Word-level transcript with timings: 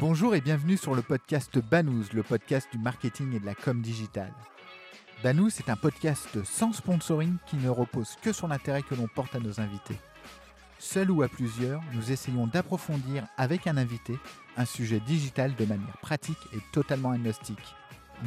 Bonjour 0.00 0.36
et 0.36 0.40
bienvenue 0.40 0.76
sur 0.76 0.94
le 0.94 1.02
podcast 1.02 1.58
Banous, 1.58 2.12
le 2.12 2.22
podcast 2.22 2.68
du 2.70 2.78
marketing 2.78 3.34
et 3.34 3.40
de 3.40 3.46
la 3.46 3.56
com 3.56 3.82
digitale. 3.82 4.32
Banous 5.24 5.48
est 5.58 5.68
un 5.68 5.74
podcast 5.74 6.44
sans 6.44 6.72
sponsoring 6.72 7.34
qui 7.46 7.56
ne 7.56 7.68
repose 7.68 8.14
que 8.22 8.32
sur 8.32 8.46
l'intérêt 8.46 8.82
que 8.82 8.94
l'on 8.94 9.08
porte 9.08 9.34
à 9.34 9.40
nos 9.40 9.58
invités. 9.58 9.98
Seul 10.78 11.10
ou 11.10 11.22
à 11.22 11.28
plusieurs, 11.28 11.82
nous 11.94 12.12
essayons 12.12 12.46
d'approfondir 12.46 13.26
avec 13.36 13.66
un 13.66 13.76
invité 13.76 14.16
un 14.56 14.64
sujet 14.64 15.00
digital 15.00 15.56
de 15.56 15.64
manière 15.64 15.98
pratique 15.98 16.46
et 16.52 16.60
totalement 16.70 17.10
agnostique. 17.10 17.74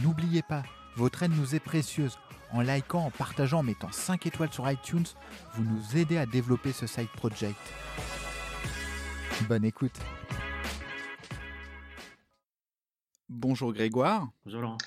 N'oubliez 0.04 0.42
pas, 0.42 0.64
votre 0.98 1.24
aide 1.24 1.38
nous 1.38 1.56
est 1.56 1.62
précieuse. 1.62 2.18
En 2.52 2.60
likant, 2.60 3.06
en 3.06 3.12
partageant, 3.12 3.60
en 3.60 3.64
mettant 3.64 3.94
5 3.94 4.26
étoiles 4.26 4.52
sur 4.52 4.70
iTunes, 4.70 5.08
vous 5.54 5.64
nous 5.64 5.98
aidez 5.98 6.18
à 6.18 6.26
développer 6.26 6.74
ce 6.74 6.86
side 6.86 7.08
project. 7.16 7.56
Bonne 9.48 9.64
écoute. 9.64 9.98
Bonjour 13.42 13.74
Grégoire. 13.74 14.30
Bonjour 14.46 14.62
Laurent. 14.62 14.78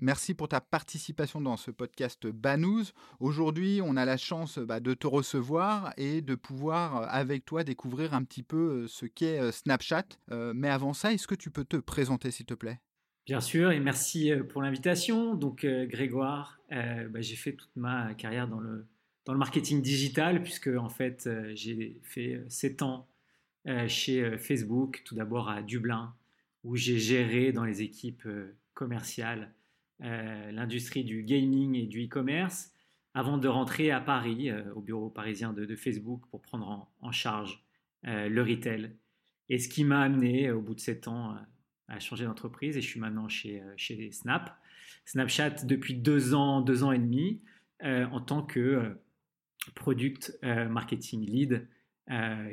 Merci 0.00 0.34
pour 0.34 0.48
ta 0.48 0.60
participation 0.60 1.40
dans 1.40 1.56
ce 1.56 1.70
podcast 1.70 2.26
Banous. 2.26 2.86
Aujourd'hui, 3.20 3.78
on 3.84 3.96
a 3.96 4.04
la 4.04 4.16
chance 4.16 4.58
bah, 4.58 4.80
de 4.80 4.94
te 4.94 5.06
recevoir 5.06 5.94
et 5.96 6.20
de 6.20 6.34
pouvoir, 6.34 6.96
euh, 6.96 7.06
avec 7.08 7.44
toi, 7.44 7.62
découvrir 7.62 8.12
un 8.12 8.24
petit 8.24 8.42
peu 8.42 8.56
euh, 8.56 8.86
ce 8.88 9.06
qu'est 9.06 9.38
euh, 9.38 9.52
Snapchat. 9.52 10.06
mais 10.28 10.70
avant 10.70 10.92
ça, 10.92 11.12
est-ce 11.12 11.28
que 11.28 11.36
tu 11.36 11.52
peux 11.52 11.62
te 11.62 11.76
présenter, 11.76 12.32
s'il 12.32 12.46
te 12.46 12.54
plaît? 12.54 12.80
Bien 13.26 13.40
sûr, 13.40 13.70
et 13.70 13.78
merci 13.78 14.32
pour 14.48 14.60
l'invitation. 14.60 15.36
Donc, 15.36 15.64
Grégoire, 15.64 16.58
bah, 16.70 17.20
j'ai 17.20 17.36
fait 17.36 17.52
toute 17.52 17.76
ma 17.76 18.12
carrière 18.14 18.48
dans 18.48 18.58
le, 18.58 18.88
dans 19.24 19.34
le 19.34 19.38
marketing 19.38 19.82
digital, 19.82 20.42
puisque 20.42 20.66
en 20.66 20.88
fait, 20.88 21.30
j'ai 21.54 22.00
fait 22.02 22.44
7 22.48 22.82
ans 22.82 23.06
chez 23.86 24.36
Facebook, 24.36 25.02
tout 25.04 25.14
d'abord 25.14 25.48
à 25.48 25.62
Dublin, 25.62 26.12
où 26.64 26.76
j'ai 26.76 26.98
géré 26.98 27.52
dans 27.52 27.64
les 27.64 27.82
équipes 27.82 28.26
euh, 28.26 28.56
commerciales 28.72 29.52
euh, 30.02 30.50
l'industrie 30.50 31.04
du 31.04 31.22
gaming 31.22 31.76
et 31.76 31.86
du 31.86 32.06
e-commerce 32.06 32.72
avant 33.12 33.38
de 33.38 33.46
rentrer 33.46 33.92
à 33.92 34.00
Paris, 34.00 34.50
euh, 34.50 34.74
au 34.74 34.80
bureau 34.80 35.08
parisien 35.08 35.52
de, 35.52 35.76
Facebook, 35.76 36.26
pour 36.30 36.42
prendre 36.42 36.88
en, 37.00 37.12
charge 37.12 37.62
le 38.02 38.42
retail. 38.42 38.90
Et 39.48 39.58
ce 39.58 39.68
qui 39.68 39.84
m'a 39.84 40.00
amené, 40.02 40.50
au 40.50 40.60
bout 40.60 40.74
de 40.74 40.80
sept 40.80 41.08
ans, 41.08 41.36
à 41.88 42.00
changer 42.00 42.24
d'entreprise. 42.24 42.76
Et 42.76 42.82
je 42.82 42.86
suis 42.86 43.00
maintenant 43.00 43.28
chez, 43.28 43.62
chez 43.76 44.10
Snap. 44.10 44.54
Snapchat 45.06 45.64
depuis 45.64 45.94
deux 45.94 46.34
ans, 46.34 46.60
deux 46.60 46.82
ans 46.82 46.92
et 46.92 46.98
demi, 46.98 47.40
en 47.82 48.20
tant 48.20 48.42
que 48.42 48.94
product 49.74 50.38
marketing 50.42 51.24
lead, 51.24 51.66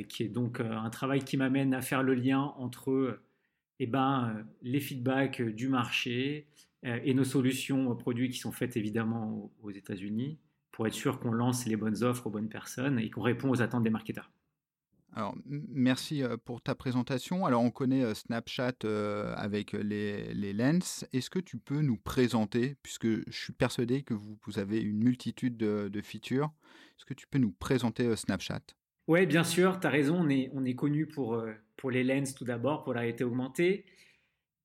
qui 0.07 0.23
est 0.23 0.29
donc 0.29 0.61
un 0.61 0.89
travail 0.89 1.21
qui 1.21 1.35
m'amène 1.35 1.73
à 1.73 1.81
faire 1.81 2.03
le 2.03 2.13
lien 2.13 2.53
entre 2.57 3.19
eh 3.83 3.87
ben, 3.87 4.35
euh, 4.35 4.43
les 4.61 4.79
feedbacks 4.79 5.41
euh, 5.41 5.51
du 5.51 5.67
marché 5.67 6.47
euh, 6.85 6.99
et 7.03 7.15
nos 7.15 7.23
solutions 7.23 7.95
produits 7.95 8.29
qui 8.29 8.38
sont 8.38 8.51
faites 8.51 8.77
évidemment 8.77 9.51
aux 9.63 9.71
États-Unis 9.71 10.38
pour 10.69 10.85
être 10.85 10.93
sûr 10.93 11.19
qu'on 11.19 11.31
lance 11.31 11.65
les 11.65 11.77
bonnes 11.77 12.03
offres 12.03 12.27
aux 12.27 12.29
bonnes 12.29 12.47
personnes 12.47 12.99
et 12.99 13.09
qu'on 13.09 13.23
répond 13.23 13.49
aux 13.49 13.59
attentes 13.59 13.83
des 13.83 13.89
marketeurs. 13.89 14.31
Alors, 15.13 15.35
merci 15.45 16.23
pour 16.45 16.61
ta 16.61 16.75
présentation. 16.75 17.45
Alors, 17.45 17.63
on 17.63 17.71
connaît 17.71 18.15
Snapchat 18.15 18.75
avec 19.35 19.73
les, 19.73 20.33
les 20.33 20.53
Lens. 20.53 21.05
Est-ce 21.11 21.29
que 21.29 21.39
tu 21.39 21.57
peux 21.57 21.81
nous 21.81 21.97
présenter, 21.97 22.77
puisque 22.81 23.07
je 23.07 23.38
suis 23.38 23.51
persuadé 23.51 24.03
que 24.03 24.13
vous, 24.13 24.38
vous 24.45 24.57
avez 24.57 24.79
une 24.79 25.03
multitude 25.03 25.57
de, 25.57 25.89
de 25.91 26.01
features, 26.01 26.49
est-ce 26.97 27.03
que 27.03 27.13
tu 27.13 27.27
peux 27.27 27.39
nous 27.39 27.51
présenter 27.51 28.16
Snapchat? 28.16 28.61
Oui, 29.09 29.25
bien 29.25 29.43
sûr, 29.43 29.81
tu 29.81 29.88
as 29.88 29.89
raison, 29.89 30.16
on 30.21 30.29
est, 30.29 30.49
on 30.53 30.63
est 30.63 30.75
connu 30.75 31.07
pour, 31.07 31.43
pour 31.81 31.91
les 31.91 32.03
lens 32.03 32.33
tout 32.33 32.45
d'abord, 32.45 32.83
pour 32.83 32.93
la 32.93 33.01
réalité 33.01 33.23
augmentée. 33.23 33.85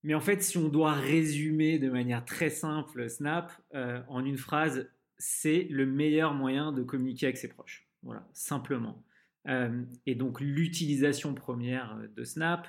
Mais 0.03 0.15
en 0.15 0.21
fait, 0.21 0.43
si 0.43 0.59
on 0.59 0.69
doit 0.69 0.93
résumer 0.93 1.79
de 1.79 1.91
manière 1.91 2.25
très 2.25 2.51
simple 2.51 3.09
Snap 3.09 3.51
euh, 3.75 4.01
en 4.09 4.25
une 4.25 4.37
phrase, 4.37 4.89
c'est 5.19 5.67
le 5.71 5.87
meilleur 5.87 6.35
moyen 6.35 6.71
de 6.73 6.83
communiquer 6.83 7.27
avec 7.27 7.39
ses 7.39 7.49
proches. 7.49 7.89
Voilà, 8.03 8.29
simplement. 8.33 9.03
Euh, 9.49 9.83
et 10.05 10.15
donc, 10.15 10.41
l'utilisation 10.41 11.35
première 11.35 11.99
de 12.15 12.25
Snap, 12.25 12.69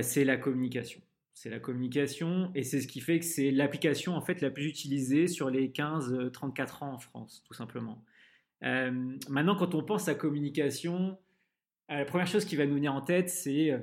c'est 0.00 0.24
la 0.24 0.38
communication. 0.38 1.02
C'est 1.34 1.50
la 1.50 1.58
communication 1.58 2.50
et 2.54 2.62
c'est 2.62 2.80
ce 2.80 2.86
qui 2.86 3.00
fait 3.00 3.18
que 3.18 3.24
c'est 3.26 3.50
l'application 3.50 4.14
en 4.14 4.22
fait 4.22 4.40
la 4.40 4.50
plus 4.50 4.66
utilisée 4.66 5.26
sur 5.26 5.50
les 5.50 5.68
15-34 5.68 6.84
ans 6.84 6.92
en 6.94 6.98
France, 6.98 7.42
tout 7.44 7.52
simplement. 7.52 8.02
Euh, 8.64 9.16
maintenant, 9.28 9.56
quand 9.56 9.74
on 9.74 9.82
pense 9.82 10.08
à 10.08 10.14
communication, 10.14 11.18
euh, 11.90 11.98
la 11.98 12.04
première 12.04 12.26
chose 12.26 12.44
qui 12.44 12.56
va 12.56 12.66
nous 12.66 12.74
venir 12.74 12.94
en 12.94 13.00
tête, 13.00 13.28
c'est 13.28 13.70
euh, 13.70 13.78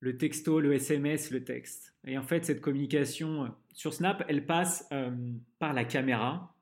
le 0.00 0.16
texto, 0.16 0.60
le 0.60 0.74
SMS, 0.74 1.30
le 1.30 1.44
texte. 1.44 1.94
Et 2.06 2.18
en 2.18 2.22
fait, 2.22 2.44
cette 2.44 2.60
communication 2.60 3.54
sur 3.72 3.92
Snap, 3.92 4.24
elle 4.28 4.46
passe 4.46 4.88
par 5.58 5.74
la 5.74 5.84
caméra. 5.84 6.56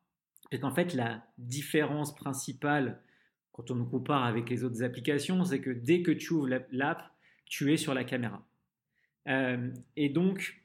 Et 0.50 0.58
qu'en 0.58 0.72
fait, 0.72 0.94
la 0.94 1.24
différence 1.36 2.14
principale 2.14 3.00
quand 3.52 3.70
on 3.70 3.74
nous 3.76 3.86
compare 3.86 4.24
avec 4.24 4.50
les 4.50 4.64
autres 4.64 4.82
applications, 4.82 5.44
c'est 5.44 5.60
que 5.60 5.70
dès 5.70 6.02
que 6.02 6.10
tu 6.10 6.32
ouvres 6.32 6.48
l'app, 6.70 7.02
tu 7.44 7.72
es 7.72 7.76
sur 7.76 7.94
la 7.94 8.04
caméra. 8.04 8.44
et 9.26 10.08
donc, 10.08 10.60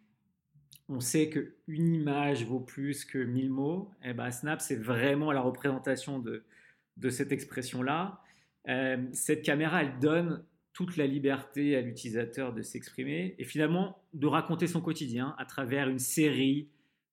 on 0.89 0.99
sait 0.99 1.29
qu'une 1.29 1.93
image 1.93 2.45
vaut 2.45 2.59
plus 2.59 3.05
que 3.05 3.17
mille 3.17 3.49
mots. 3.49 3.91
Et 4.03 4.09
eh 4.09 4.13
ben, 4.13 4.31
Snap, 4.31 4.61
c'est 4.61 4.75
vraiment 4.75 5.31
la 5.31 5.41
représentation 5.41 6.19
de 6.19 7.09
cette 7.09 7.31
expression-là. 7.31 8.23
Euh, 8.69 8.97
cette 9.13 9.43
caméra, 9.43 9.83
elle 9.83 9.99
donne 9.99 10.43
toute 10.73 10.97
la 10.97 11.05
liberté 11.05 11.75
à 11.75 11.81
l'utilisateur 11.81 12.53
de 12.53 12.61
s'exprimer 12.61 13.35
et 13.37 13.43
finalement 13.43 14.01
de 14.13 14.25
raconter 14.27 14.67
son 14.67 14.81
quotidien 14.81 15.35
à 15.37 15.45
travers 15.45 15.89
une 15.89 15.99
série 15.99 16.69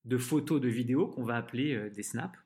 de 0.06 0.16
photos, 0.16 0.60
de 0.60 0.68
vidéos 0.68 1.08
qu'on 1.08 1.24
va 1.24 1.36
appeler 1.36 1.74
euh, 1.74 1.90
des 1.90 2.02
snaps 2.02 2.38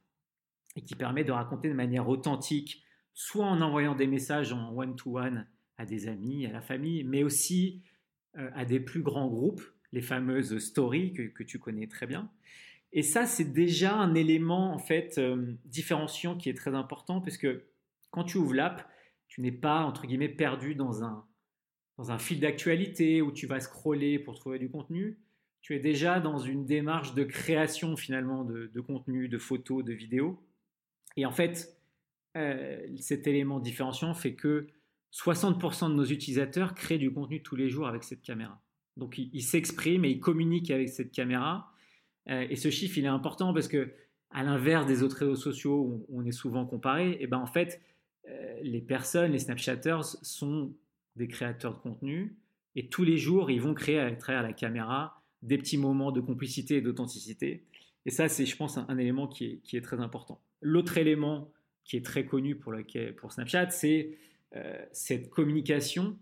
et 0.77 0.83
qui 0.83 0.97
permet 0.97 1.23
de 1.23 1.31
raconter 1.31 1.69
de 1.69 1.75
manière 1.75 2.09
authentique, 2.09 2.83
soit 3.13 3.47
en 3.47 3.61
envoyant 3.61 3.95
des 3.95 4.09
messages 4.09 4.53
en 4.53 4.75
one-to-one 4.75 5.47
à 5.77 5.87
des 5.87 6.09
amis, 6.09 6.47
à 6.47 6.53
la 6.53 6.63
famille, 6.63 7.05
mais 7.05 7.23
aussi 7.23 7.83
euh, 8.37 8.51
à 8.55 8.65
des 8.65 8.81
plus 8.81 9.03
grands 9.03 9.29
groupes, 9.29 9.63
les 9.93 10.03
fameuses 10.03 10.59
stories 10.59 11.13
que 11.13 11.43
tu 11.45 11.61
connais 11.61 11.87
très 11.87 12.07
bien. 12.07 12.29
Et 12.93 13.03
ça, 13.03 13.27
c'est 13.27 13.53
déjà 13.53 13.95
un 13.95 14.15
élément 14.15 14.73
en 14.73 14.79
fait 14.79 15.21
différenciant 15.65 16.37
qui 16.37 16.49
est 16.49 16.55
très 16.55 16.75
important 16.75 17.21
puisque 17.21 17.47
quand 18.11 18.25
tu 18.25 18.39
ouvres 18.39 18.55
l'app, 18.55 18.89
tu 19.35 19.41
n'es 19.41 19.51
pas 19.51 19.81
entre 19.81 20.07
guillemets 20.07 20.29
perdu 20.29 20.77
dans 20.77 21.03
un 21.03 21.27
dans 21.99 22.13
un 22.13 22.19
fil 22.19 22.39
d'actualité 22.39 23.21
où 23.21 23.33
tu 23.33 23.49
vas 23.49 23.59
scroller 23.59 24.21
pour 24.21 24.39
trouver 24.39 24.61
du 24.61 24.71
contenu. 24.71 25.19
Tu 25.61 25.75
es 25.75 25.81
déjà 25.81 26.21
dans 26.21 26.39
une 26.39 26.67
démarche 26.67 27.15
de 27.15 27.25
création 27.25 27.97
finalement 27.97 28.45
de, 28.45 28.81
contenu, 28.81 29.29
de 29.29 29.39
photos, 29.39 29.85
de 29.85 29.93
vidéos. 29.93 30.41
Et 31.17 31.25
en 31.25 31.31
fait, 31.31 31.77
euh, 32.37 32.85
cet 32.97 33.27
élément 33.27 33.61
différenciant 33.61 34.13
fait 34.13 34.35
que 34.35 34.69
60% 35.13 35.89
de 35.89 35.95
nos 35.95 36.05
utilisateurs 36.05 36.75
créent 36.75 36.99
du 36.99 37.13
contenu 37.13 37.43
tous 37.43 37.57
les 37.57 37.69
jours 37.69 37.89
avec 37.89 38.03
cette 38.05 38.23
caméra. 38.23 38.61
Donc 38.97 39.19
ils 39.19 39.43
s'expriment 39.43 40.05
et 40.05 40.11
ils 40.11 40.21
communiquent 40.21 40.71
avec 40.71 40.89
cette 40.89 41.11
caméra 41.11 41.75
euh, 42.29 42.47
et 42.49 42.57
ce 42.57 42.71
chiffre, 42.71 42.99
il 42.99 43.05
est 43.05 43.09
important 43.09 43.53
parce 43.53 43.69
que, 43.69 43.93
à 44.31 44.43
l'inverse 44.43 44.87
des 44.87 45.03
autres 45.03 45.19
réseaux 45.19 45.37
sociaux 45.37 45.81
où 45.81 46.07
on 46.13 46.25
est 46.25 46.33
souvent 46.33 46.67
comparé, 46.67 47.11
et 47.13 47.19
eh 47.21 47.27
ben 47.27 47.39
en 47.39 47.47
fait, 47.47 47.81
les 48.63 48.81
personnes, 48.81 49.33
les 49.33 49.39
Snapchatters 49.39 50.05
sont 50.23 50.75
des 51.17 51.29
créateurs 51.29 51.75
de 51.75 51.81
contenu 51.81 52.37
et 52.77 52.89
tous 52.89 53.05
les 53.05 53.17
jours, 53.17 53.51
ils 53.51 53.61
vont 53.61 53.75
créer 53.75 53.99
à 53.99 54.11
travers 54.13 54.43
la 54.43 54.53
caméra 54.53 55.23
des 55.43 55.59
petits 55.59 55.79
moments 55.79 56.11
de 56.11 56.21
complicité 56.21 56.77
et 56.77 56.81
d'authenticité. 56.81 57.65
Et 58.07 58.11
ça, 58.11 58.29
c'est, 58.29 58.47
je 58.47 58.57
pense, 58.57 58.79
un, 58.79 58.99
élément 58.99 59.29
qui 59.29 59.61
est, 59.73 59.81
très 59.85 60.01
important. 60.01 60.41
L'autre 60.61 60.99
élément 60.99 61.51
qui 61.85 61.97
est 61.97 62.05
très 62.05 62.25
connu 62.25 62.57
pour, 62.57 62.75
Snapchat, 63.33 63.71
c'est 63.71 64.19
euh, 64.57 64.85
cette 64.93 65.31
communication. 65.31 66.19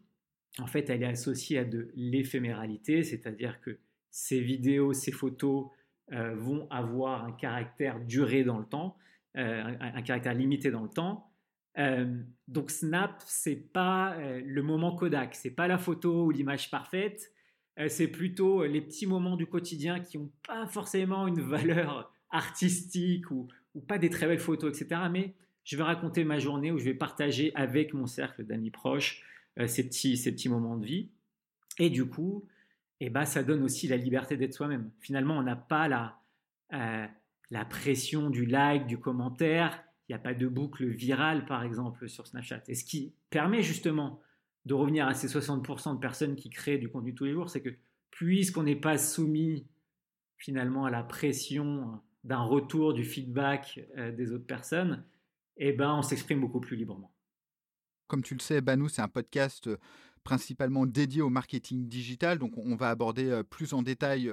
En 0.59 0.67
fait, 0.67 0.91
elle 0.91 1.03
est 1.03 1.06
associée 1.06 1.59
à 1.59 1.65
de 1.65 1.91
l'éphéméralité, 1.94 3.05
c'est-à-dire 3.05 3.61
que 3.61 3.79
ces 4.11 4.41
vidéos, 4.41 4.93
ces 4.93 5.12
photos, 5.12 5.69
euh, 6.12 6.35
vont 6.35 6.69
avoir 6.71 7.25
un 7.25 7.32
caractère 7.32 8.00
duré 8.00 8.44
dans 8.44 8.59
le 8.59 8.67
temps, 8.67 8.97
euh, 9.37 9.62
un, 9.81 10.03
caractère 10.03 10.35
limité 10.35 10.71
dans 10.71 10.82
le 10.82 10.91
temps. 10.91 11.31
Euh, 11.79 12.23
donc 12.49 12.71
Snap, 12.71 13.23
c'est 13.27 13.73
pas 13.73 14.17
le 14.19 14.63
moment 14.63 14.95
Kodak, 14.95 15.35
c'est 15.35 15.51
pas 15.51 15.69
la 15.69 15.79
photo 15.79 16.27
ou 16.27 16.31
l'image 16.31 16.71
parfaite, 16.71 17.33
c'est 17.89 18.09
plutôt 18.09 18.67
les 18.67 18.83
petits 18.83 19.07
moments 19.07 19.37
du 19.37 19.47
quotidien 19.47 20.01
qui 20.01 20.19
n'ont 20.19 20.31
pas 20.47 20.67
forcément 20.67 21.27
une 21.27 21.41
valeur 21.41 22.13
artistique 22.31 23.31
ou, 23.31 23.49
pas 23.89 23.97
des 23.97 24.11
très 24.11 24.27
belles 24.27 24.39
photos, 24.39 24.79
etc. 24.79 25.01
Mais 25.11 25.35
je 25.65 25.79
vais 25.79 25.83
raconter 25.83 26.25
ma 26.25 26.39
journée 26.39 26.71
où 26.71 26.79
je 26.79 26.85
vais 26.85 26.95
partager 26.95 27.53
avec 27.55 27.95
mon 27.95 28.07
cercle 28.07 28.45
d'amis 28.45 28.71
proches 28.71 29.25
ces, 29.67 29.89
petits, 29.89 30.19
ces 30.19 30.33
petits 30.33 30.51
moments 30.51 30.77
de 30.77 30.85
vie. 30.85 31.09
Et 31.79 31.89
du 31.89 32.05
coup, 32.05 32.47
et 33.03 33.11
bah, 33.11 33.25
ça 33.25 33.43
donne 33.43 33.65
aussi 33.65 33.89
la 33.89 33.97
liberté 33.97 34.37
d'être 34.37 34.55
soi-même. 34.55 34.89
Finalement, 35.01 35.37
on 35.37 35.43
n'a 35.43 35.57
pas 35.57 35.89
la, 35.89 36.21
euh, 36.73 37.05
la 37.51 37.65
pression 37.65 38.31
du 38.31 38.47
like, 38.47 38.87
du 38.87 38.97
commentaire. 38.97 39.83
N'y 40.12 40.17
a 40.17 40.19
pas 40.19 40.35
de 40.35 40.47
boucle 40.47 40.85
virale, 40.87 41.47
par 41.47 41.62
exemple, 41.62 42.06
sur 42.06 42.26
Snapchat. 42.26 42.62
Et 42.69 42.75
ce 42.75 42.85
qui 42.85 43.14
permet 43.31 43.62
justement 43.62 44.20
de 44.67 44.75
revenir 44.75 45.09
à 45.09 45.14
ces 45.14 45.26
60% 45.26 45.94
de 45.94 46.00
personnes 46.00 46.37
qui 46.37 46.50
créent 46.50 46.76
du 46.76 46.91
contenu 46.91 47.14
tous 47.14 47.25
les 47.25 47.32
jours, 47.32 47.49
c'est 47.49 47.62
que 47.62 47.70
puisqu'on 48.11 48.64
n'est 48.64 48.76
pas 48.76 48.99
soumis 48.99 49.67
finalement 50.37 50.85
à 50.85 50.91
la 50.91 51.03
pression 51.03 51.99
d'un 52.25 52.43
retour 52.43 52.93
du 52.93 53.05
feedback 53.05 53.81
euh, 53.97 54.12
des 54.12 54.32
autres 54.32 54.44
personnes, 54.44 55.03
eh 55.56 55.73
ben, 55.73 55.94
on 55.94 56.03
s'exprime 56.03 56.41
beaucoup 56.41 56.61
plus 56.61 56.76
librement. 56.76 57.11
Comme 58.06 58.23
tu 58.23 58.35
le 58.35 58.41
sais, 58.41 58.61
Banou, 58.61 58.91
c'est 58.91 59.00
un 59.00 59.08
podcast 59.08 59.69
euh, 59.69 59.79
principalement 60.25 60.87
dédié 60.87 61.23
au 61.23 61.31
marketing 61.31 61.89
digital, 61.89 62.39
donc 62.39 62.57
on 62.57 62.77
va 62.77 62.91
aborder 62.91 63.31
euh, 63.31 63.43
plus 63.43 63.73
en 63.73 63.83
détail 63.83 64.33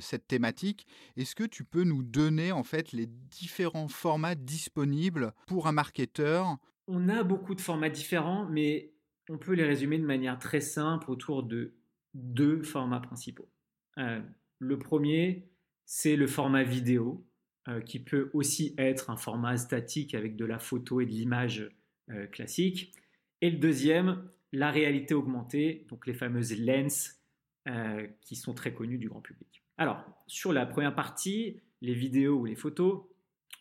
cette 0.00 0.26
thématique. 0.26 0.86
Est-ce 1.16 1.34
que 1.34 1.44
tu 1.44 1.64
peux 1.64 1.84
nous 1.84 2.02
donner 2.02 2.52
en 2.52 2.64
fait 2.64 2.92
les 2.92 3.06
différents 3.06 3.88
formats 3.88 4.34
disponibles 4.34 5.32
pour 5.46 5.66
un 5.66 5.72
marketeur? 5.72 6.56
On 6.86 7.08
a 7.08 7.22
beaucoup 7.22 7.54
de 7.54 7.60
formats 7.60 7.90
différents, 7.90 8.46
mais 8.50 8.92
on 9.28 9.38
peut 9.38 9.52
les 9.52 9.64
résumer 9.64 9.98
de 9.98 10.06
manière 10.06 10.38
très 10.38 10.60
simple 10.60 11.10
autour 11.10 11.42
de 11.42 11.74
deux 12.14 12.62
formats 12.62 13.00
principaux. 13.00 13.48
le 13.96 14.78
premier, 14.78 15.48
c'est 15.86 16.16
le 16.16 16.26
format 16.26 16.62
vidéo, 16.62 17.24
euh, 17.68 17.82
qui 17.82 17.98
peut 17.98 18.30
aussi 18.32 18.74
être 18.78 19.10
un 19.10 19.18
format 19.18 19.58
statique 19.58 20.14
avec 20.14 20.34
de 20.34 20.46
la 20.46 20.58
photo 20.58 21.02
et 21.02 21.04
de 21.04 21.10
l'image 21.10 21.68
euh, 22.10 22.26
classique. 22.26 22.94
Et 23.42 23.50
le 23.50 23.58
deuxième, 23.58 24.30
la 24.52 24.70
réalité 24.70 25.14
augmentée, 25.14 25.86
donc 25.88 26.06
les 26.06 26.14
fameuses 26.14 26.58
lens 26.58 27.20
euh, 27.68 28.06
qui 28.20 28.36
sont 28.36 28.54
très 28.54 28.72
connues 28.72 28.98
du 28.98 29.08
grand 29.08 29.20
public. 29.20 29.62
Alors, 29.78 30.04
sur 30.26 30.52
la 30.52 30.66
première 30.66 30.94
partie, 30.94 31.60
les 31.80 31.94
vidéos 31.94 32.40
ou 32.40 32.44
les 32.44 32.56
photos, 32.56 33.02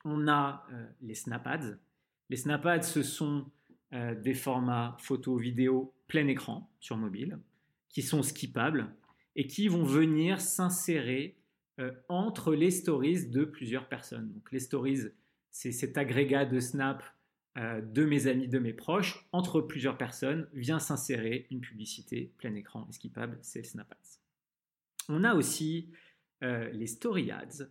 on 0.04 0.28
a 0.28 0.66
les 1.02 1.16
snapads. 1.16 1.78
Les 2.30 2.36
snapads, 2.36 2.82
ce 2.82 3.04
sont 3.04 3.46
des 3.92 4.34
formats 4.34 4.98
photo-vidéo 5.00 5.94
plein 6.08 6.28
écran 6.28 6.70
sur 6.80 6.98
mobile 6.98 7.40
qui 7.90 8.02
sont 8.02 8.24
skippables 8.24 8.94
et 9.36 9.48
qui 9.48 9.68
vont 9.68 9.84
venir 9.84 10.42
s'insérer 10.42 11.38
euh, 11.80 11.92
entre 12.10 12.54
les 12.54 12.72
stories 12.72 13.28
de 13.28 13.46
plusieurs 13.46 13.88
personnes. 13.88 14.34
Donc 14.34 14.52
les 14.52 14.60
stories, 14.60 15.00
c'est 15.52 15.72
cet 15.72 15.98
agrégat 15.98 16.46
de 16.46 16.60
Snap 16.60 17.02
euh, 17.02 17.06
de 17.60 18.06
mes 18.06 18.28
amis, 18.28 18.48
de 18.48 18.60
mes 18.60 18.74
proches. 18.74 19.28
Entre 19.32 19.62
plusieurs 19.62 19.98
personnes 19.98 20.48
vient 20.54 20.80
s'insérer 20.80 21.48
une 21.52 21.62
publicité 21.62 22.34
plein 22.38 22.56
écran 22.56 22.88
et 22.90 22.94
skippable, 22.94 23.38
c'est 23.42 23.64
Snap 23.64 23.92
Ads. 23.92 24.20
On 25.10 25.24
a 25.24 25.34
aussi 25.34 25.92
euh, 26.44 26.70
les 26.72 26.88
Story 26.88 27.32
Ads, 27.32 27.68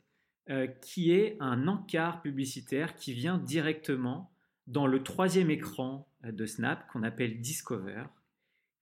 qui 0.81 1.12
est 1.12 1.37
un 1.40 1.69
encart 1.69 2.23
publicitaire 2.23 2.94
qui 2.94 3.12
vient 3.12 3.37
directement 3.37 4.32
dans 4.67 4.87
le 4.87 5.02
troisième 5.02 5.50
écran 5.50 6.08
de 6.25 6.46
Snap 6.46 6.91
qu'on 6.91 7.02
appelle 7.02 7.43
Discover 7.43 8.05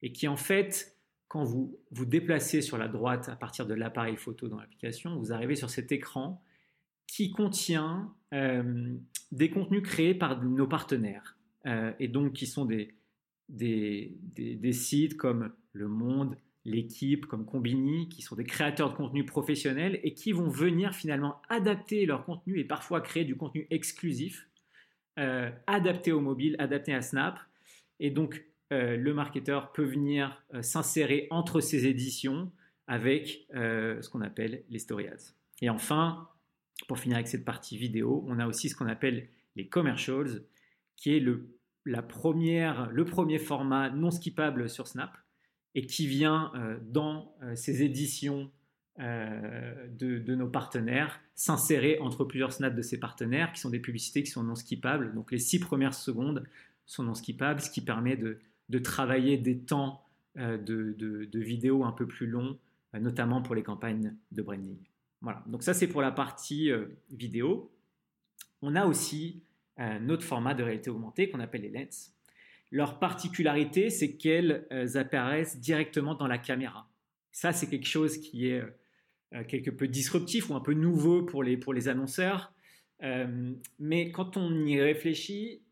et 0.00 0.12
qui 0.12 0.29
en 0.29 0.37
fait 0.37 0.97
quand 1.29 1.44
vous 1.44 1.79
vous 1.91 2.06
déplacez 2.06 2.62
sur 2.62 2.79
la 2.79 2.88
droite 2.88 3.29
à 3.29 3.37
partir 3.37 3.67
de 3.67 3.75
l'appareil 3.75 4.17
photo 4.17 4.49
dans 4.49 4.59
l'application, 4.59 5.19
vous 5.19 5.32
arrivez 5.32 5.56
sur 5.56 5.70
cet 5.70 5.93
écran 5.93 6.43
qui 7.06 7.31
contient 7.32 8.14
euh, 8.32 8.94
des 9.32 9.50
contenus 9.50 9.82
créés 9.82 10.14
par 10.14 10.43
nos 10.43 10.67
partenaires 10.67 11.37
euh, 11.67 11.93
et 11.99 12.08
donc 12.08 12.32
qui 12.32 12.46
sont 12.46 12.64
des, 12.64 12.94
des, 13.49 14.17
des, 14.34 14.73
sites 14.73 15.17
comme 15.17 15.52
Le 15.73 15.88
Monde, 15.88 16.37
l'équipe, 16.64 17.26
comme 17.26 17.44
Combini, 17.44 18.08
qui 18.08 18.23
sont 18.23 18.37
des 18.37 18.44
créateurs 18.44 18.90
de 18.90 18.96
contenu 18.96 19.25
professionnels 19.25 20.00
et 20.02 20.14
qui 20.14 20.32
vont 20.32 20.49
venir 20.49 20.94
finalement 20.94 21.40
adapter 21.49 22.06
leur 22.06 22.25
contenu 22.25 22.58
et 22.58 22.64
parfois 22.64 23.00
créer 23.00 23.25
du 23.25 23.37
contenu 23.37 23.67
exclusif, 23.70 24.49
euh, 25.19 25.50
adapté 25.67 26.12
au 26.12 26.20
mobile, 26.20 26.56
adapté 26.58 26.94
à 26.94 27.02
Snap. 27.02 27.38
Et 27.99 28.11
donc, 28.11 28.44
euh, 28.73 28.96
le 28.96 29.14
marketeur 29.14 29.73
peut 29.73 29.84
venir 29.84 30.43
s'insérer 30.61 31.26
entre 31.31 31.61
ces 31.61 31.87
éditions 31.87 32.52
avec 32.88 33.46
ce 33.52 34.08
qu'on 34.08 34.20
appelle 34.20 34.62
les 34.70 34.78
story 34.78 35.08
ads. 35.08 35.34
Et 35.61 35.70
enfin, 35.70 36.28
pour 36.88 36.99
finir 36.99 37.17
avec 37.17 37.28
cette 37.28 37.44
partie 37.44 37.76
vidéo, 37.76 38.25
on 38.28 38.38
a 38.38 38.46
aussi 38.46 38.69
ce 38.69 38.76
qu'on 38.76 38.87
appelle 38.87 39.28
les 39.56 39.69
commercials, 39.69 40.43
qui 40.96 41.17
est 41.17 41.20
le, 41.20 41.58
la 41.84 42.02
première, 42.02 42.90
le 42.90 43.05
premier 43.05 43.38
format 43.38 43.90
non 43.90 44.11
skippable 44.11 44.69
sur 44.69 44.87
Snap 44.87 45.17
et 45.75 45.87
qui 45.87 46.06
vient 46.06 46.52
dans 46.82 47.34
ces 47.55 47.82
éditions 47.82 48.50
de, 48.99 50.19
de, 50.19 50.34
nos 50.34 50.49
partenaires 50.49 51.20
s'insérer 51.34 51.99
entre 52.00 52.25
plusieurs 52.25 52.52
snaps 52.55 52.75
de 52.75 52.81
ces 52.81 52.99
partenaires 52.99 53.52
qui 53.52 53.61
sont 53.61 53.69
des 53.69 53.78
publicités 53.78 54.23
qui 54.23 54.31
sont 54.31 54.43
non 54.43 54.55
skippables. 54.55 55.14
Donc 55.14 55.32
les 55.32 55.38
six 55.38 55.58
premières 55.58 55.93
secondes 55.93 56.46
sont 56.87 57.02
non 57.02 57.14
skippables, 57.14 57.61
ce 57.61 57.70
qui 57.70 57.82
permet 57.82 58.17
de, 58.17 58.38
de 58.69 58.78
travailler 58.78 59.37
des 59.37 59.58
temps 59.58 60.02
euh, 60.38 60.58
de, 60.58 61.38
vidéos 61.38 61.84
un 61.84 61.93
peu 61.93 62.06
plus 62.06 62.26
longs, 62.26 62.58
euh, 62.94 62.99
notamment 62.99 63.43
pour 63.43 63.55
les 63.55 63.62
campagnes 63.62 64.14
de 64.32 64.43
branding. 64.43 64.76
Voilà, 65.21 65.43
donc 65.47 65.63
ça 65.63 65.75
c'est 65.75 65.87
pour 65.87 66.03
la 66.03 66.13
partie 66.13 66.71
euh, 66.71 66.87
vidéo. 67.11 67.73
On 68.63 68.75
a 68.77 68.87
aussi 68.87 69.43
un 69.77 70.09
autre 70.09 70.25
format 70.25 70.55
de 70.55 70.63
réalité 70.63 70.91
augmentée 70.91 71.29
qu'on 71.29 71.41
appelle 71.41 71.63
les 71.63 71.71
lens. 71.71 72.15
Leur 72.71 72.99
particularité, 72.99 73.91
c'est 73.91 74.17
qu'elles 74.17 74.67
apparaissent 74.97 75.61
directement 75.61 76.15
dans 76.15 76.27
la 76.27 76.39
caméra. 76.39 76.91
Ça, 77.31 77.53
c'est 77.53 77.69
quelque 77.69 77.87
chose 77.87 78.19
qui 78.19 78.49
est 78.49 78.63
quelque 79.47 79.71
peu 79.71 79.87
disruptif 79.87 80.51
ou 80.51 80.55
un 80.55 80.61
peu 80.61 80.73
nouveau 80.73 81.23
pour 81.23 81.45
les, 81.45 81.57
pour 81.57 81.75
les 81.75 81.89
annonceurs. 81.89 82.53
mais 83.79 84.11
quand 84.11 84.37
on 84.37 84.65
y 84.65 84.81
réfléchit, 84.81 85.62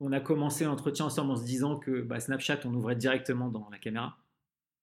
on 0.00 0.12
a 0.12 0.20
commencé 0.20 0.64
l'entretien 0.64 1.06
ensemble 1.06 1.32
en 1.32 1.36
se 1.36 1.44
disant 1.44 1.78
que 1.78 2.02
bah, 2.02 2.20
Snapchat, 2.20 2.60
on 2.64 2.74
ouvrait 2.74 2.96
directement 2.96 3.48
dans 3.48 3.68
la 3.70 3.78
caméra. 3.78 4.18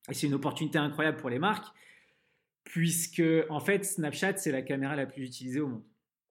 Et 0.10 0.14
c'est 0.14 0.28
une 0.28 0.34
opportunité 0.34 0.78
incroyable 0.78 1.18
pour 1.18 1.30
les 1.30 1.40
marques, 1.40 1.74
puisque 2.64 3.24
en 3.50 3.60
fait, 3.60 3.84
Snapchat, 3.84 4.38
c'est 4.38 4.52
la 4.52 4.62
caméra 4.62 4.96
la 4.96 5.06
plus 5.06 5.26
utilisée 5.26 5.60
au 5.60 5.68
monde. 5.68 5.84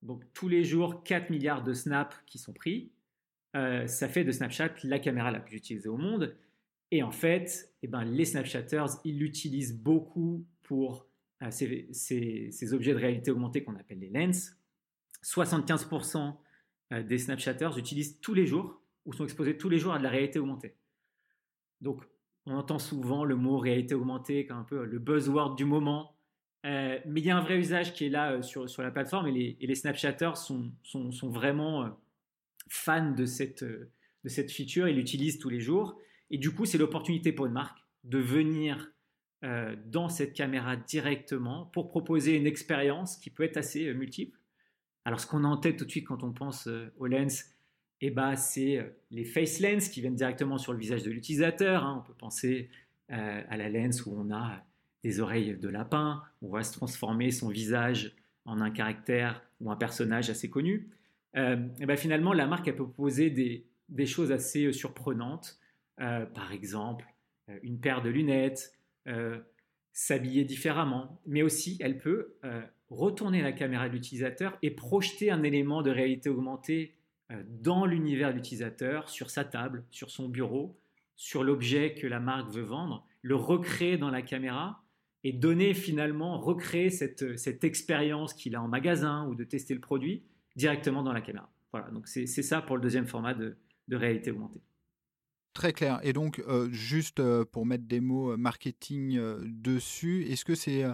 Donc 0.02 0.24
tous 0.32 0.48
les 0.48 0.64
jours, 0.64 1.02
4 1.02 1.30
milliards 1.30 1.62
de 1.62 1.74
snaps 1.74 2.16
qui 2.26 2.38
sont 2.38 2.52
pris. 2.52 2.92
Euh, 3.56 3.86
ça 3.86 4.08
fait 4.08 4.24
de 4.24 4.32
Snapchat 4.32 4.74
la 4.84 4.98
caméra 4.98 5.30
la 5.30 5.40
plus 5.40 5.56
utilisée 5.56 5.88
au 5.88 5.96
monde. 5.96 6.36
Et 6.90 7.02
en 7.02 7.10
fait, 7.10 7.72
eh 7.82 7.88
ben, 7.88 8.04
les 8.04 8.24
Snapchatters, 8.24 8.86
ils 9.04 9.18
l'utilisent 9.18 9.76
beaucoup 9.76 10.44
pour 10.62 11.06
euh, 11.42 11.50
ces, 11.50 11.88
ces, 11.92 12.74
objets 12.74 12.92
de 12.92 12.98
réalité 12.98 13.30
augmentée 13.30 13.62
qu'on 13.62 13.76
appelle 13.76 14.00
les 14.00 14.10
lens. 14.10 14.56
75% 15.22 16.36
euh, 16.92 17.02
des 17.02 17.18
Snapchatters 17.18 17.78
utilisent 17.78 18.20
tous 18.20 18.34
les 18.34 18.46
jours 18.46 18.80
ou 19.04 19.12
sont 19.12 19.24
exposés 19.24 19.56
tous 19.56 19.68
les 19.68 19.78
jours 19.78 19.92
à 19.92 19.98
de 19.98 20.02
la 20.02 20.10
réalité 20.10 20.38
augmentée. 20.38 20.76
Donc, 21.80 22.04
on 22.46 22.54
entend 22.54 22.78
souvent 22.78 23.24
le 23.24 23.36
mot 23.36 23.58
réalité 23.58 23.94
augmentée 23.94 24.46
comme 24.46 24.58
un 24.58 24.64
peu 24.64 24.84
le 24.84 24.98
buzzword 24.98 25.56
du 25.56 25.64
moment. 25.64 26.16
Euh, 26.66 26.98
mais 27.06 27.20
il 27.20 27.26
y 27.26 27.30
a 27.30 27.36
un 27.36 27.40
vrai 27.40 27.58
usage 27.58 27.94
qui 27.94 28.06
est 28.06 28.10
là 28.10 28.32
euh, 28.32 28.42
sur, 28.42 28.68
sur 28.68 28.82
la 28.82 28.90
plateforme 28.90 29.28
et 29.28 29.32
les, 29.32 29.56
et 29.60 29.74
Snapchatters 29.74 30.36
sont, 30.36 30.70
sont, 30.82 31.10
sont 31.10 31.30
vraiment 31.30 31.98
fans 32.68 33.12
de 33.12 33.24
cette, 33.24 33.64
de 33.64 34.28
cette 34.28 34.52
feature, 34.52 34.86
ils 34.88 34.96
l'utilisent 34.96 35.38
tous 35.38 35.48
les 35.48 35.60
jours. 35.60 35.98
Et 36.30 36.38
du 36.38 36.50
coup, 36.52 36.66
c'est 36.66 36.78
l'opportunité 36.78 37.32
pour 37.32 37.46
une 37.46 37.52
marque 37.52 37.78
de 38.04 38.18
venir 38.18 38.92
dans 39.86 40.10
cette 40.10 40.34
caméra 40.34 40.76
directement 40.76 41.64
pour 41.72 41.88
proposer 41.88 42.36
une 42.36 42.46
expérience 42.46 43.16
qui 43.16 43.30
peut 43.30 43.42
être 43.42 43.56
assez 43.56 43.92
multiple. 43.94 44.38
Alors, 45.04 45.20
ce 45.20 45.26
qu'on 45.26 45.44
a 45.44 45.48
en 45.48 45.56
tête 45.56 45.76
tout 45.76 45.84
de 45.84 45.90
suite 45.90 46.06
quand 46.06 46.22
on 46.22 46.32
pense 46.32 46.66
euh, 46.66 46.92
aux 46.98 47.06
lens, 47.06 47.46
eh 48.00 48.10
ben, 48.10 48.36
c'est 48.36 48.78
euh, 48.78 48.84
les 49.10 49.24
face 49.24 49.60
lens 49.60 49.88
qui 49.88 50.00
viennent 50.00 50.14
directement 50.14 50.58
sur 50.58 50.72
le 50.72 50.78
visage 50.78 51.02
de 51.02 51.10
l'utilisateur. 51.10 51.84
Hein. 51.84 52.02
On 52.02 52.06
peut 52.06 52.16
penser 52.16 52.70
euh, 53.10 53.42
à 53.48 53.56
la 53.56 53.68
lens 53.68 54.04
où 54.06 54.14
on 54.14 54.30
a 54.32 54.64
des 55.02 55.20
oreilles 55.20 55.56
de 55.56 55.68
lapin, 55.68 56.22
on 56.42 56.50
va 56.50 56.62
se 56.62 56.72
transformer 56.72 57.30
son 57.30 57.48
visage 57.48 58.14
en 58.44 58.60
un 58.60 58.70
caractère 58.70 59.42
ou 59.60 59.70
un 59.70 59.76
personnage 59.76 60.30
assez 60.30 60.50
connu. 60.50 60.90
et 61.34 61.56
eh 61.80 61.86
ben, 61.86 61.96
finalement, 61.96 62.32
la 62.32 62.46
marque 62.46 62.66
peut 62.66 62.84
proposer 62.84 63.30
des, 63.30 64.06
choses 64.06 64.32
assez 64.32 64.72
surprenantes. 64.72 65.58
par 65.96 66.52
exemple, 66.52 67.06
une 67.62 67.78
paire 67.78 68.02
de 68.02 68.10
lunettes, 68.10 68.72
s'habiller 69.92 70.44
différemment, 70.44 71.20
mais 71.26 71.42
aussi 71.42 71.78
elle 71.80 71.98
peut 71.98 72.36
retourner 72.90 73.40
la 73.40 73.52
caméra 73.52 73.88
de 73.88 73.94
l'utilisateur 73.94 74.58
et 74.62 74.70
projeter 74.70 75.30
un 75.30 75.42
élément 75.42 75.82
de 75.82 75.90
réalité 75.90 76.28
augmentée 76.28 76.94
euh, 77.30 77.42
dans 77.46 77.86
l'univers 77.86 78.30
de 78.30 78.34
l'utilisateur, 78.34 79.08
sur 79.08 79.30
sa 79.30 79.44
table, 79.44 79.84
sur 79.90 80.10
son 80.10 80.28
bureau, 80.28 80.76
sur 81.16 81.44
l'objet 81.44 81.94
que 81.94 82.06
la 82.06 82.18
marque 82.18 82.50
veut 82.50 82.62
vendre, 82.62 83.06
le 83.22 83.36
recréer 83.36 83.96
dans 83.96 84.10
la 84.10 84.22
caméra 84.22 84.79
et 85.24 85.32
donner 85.32 85.74
finalement, 85.74 86.38
recréer 86.38 86.90
cette, 86.90 87.38
cette 87.38 87.64
expérience 87.64 88.34
qu'il 88.34 88.56
a 88.56 88.62
en 88.62 88.68
magasin 88.68 89.26
ou 89.28 89.34
de 89.34 89.44
tester 89.44 89.74
le 89.74 89.80
produit 89.80 90.22
directement 90.56 91.02
dans 91.02 91.12
la 91.12 91.20
caméra. 91.20 91.50
Voilà, 91.72 91.90
donc 91.90 92.08
c'est 92.08 92.26
ça 92.26 92.62
pour 92.62 92.76
le 92.76 92.82
deuxième 92.82 93.06
format 93.06 93.34
de, 93.34 93.56
de 93.88 93.96
réalité 93.96 94.30
augmentée. 94.30 94.60
Très 95.52 95.72
clair. 95.72 96.00
Et 96.02 96.12
donc, 96.12 96.42
euh, 96.48 96.68
juste 96.70 97.20
euh, 97.20 97.44
pour 97.44 97.66
mettre 97.66 97.84
des 97.84 98.00
mots 98.00 98.36
marketing 98.36 99.20
dessus, 99.44 100.24
est-ce 100.28 100.44
que 100.44 100.54
c'est 100.54 100.84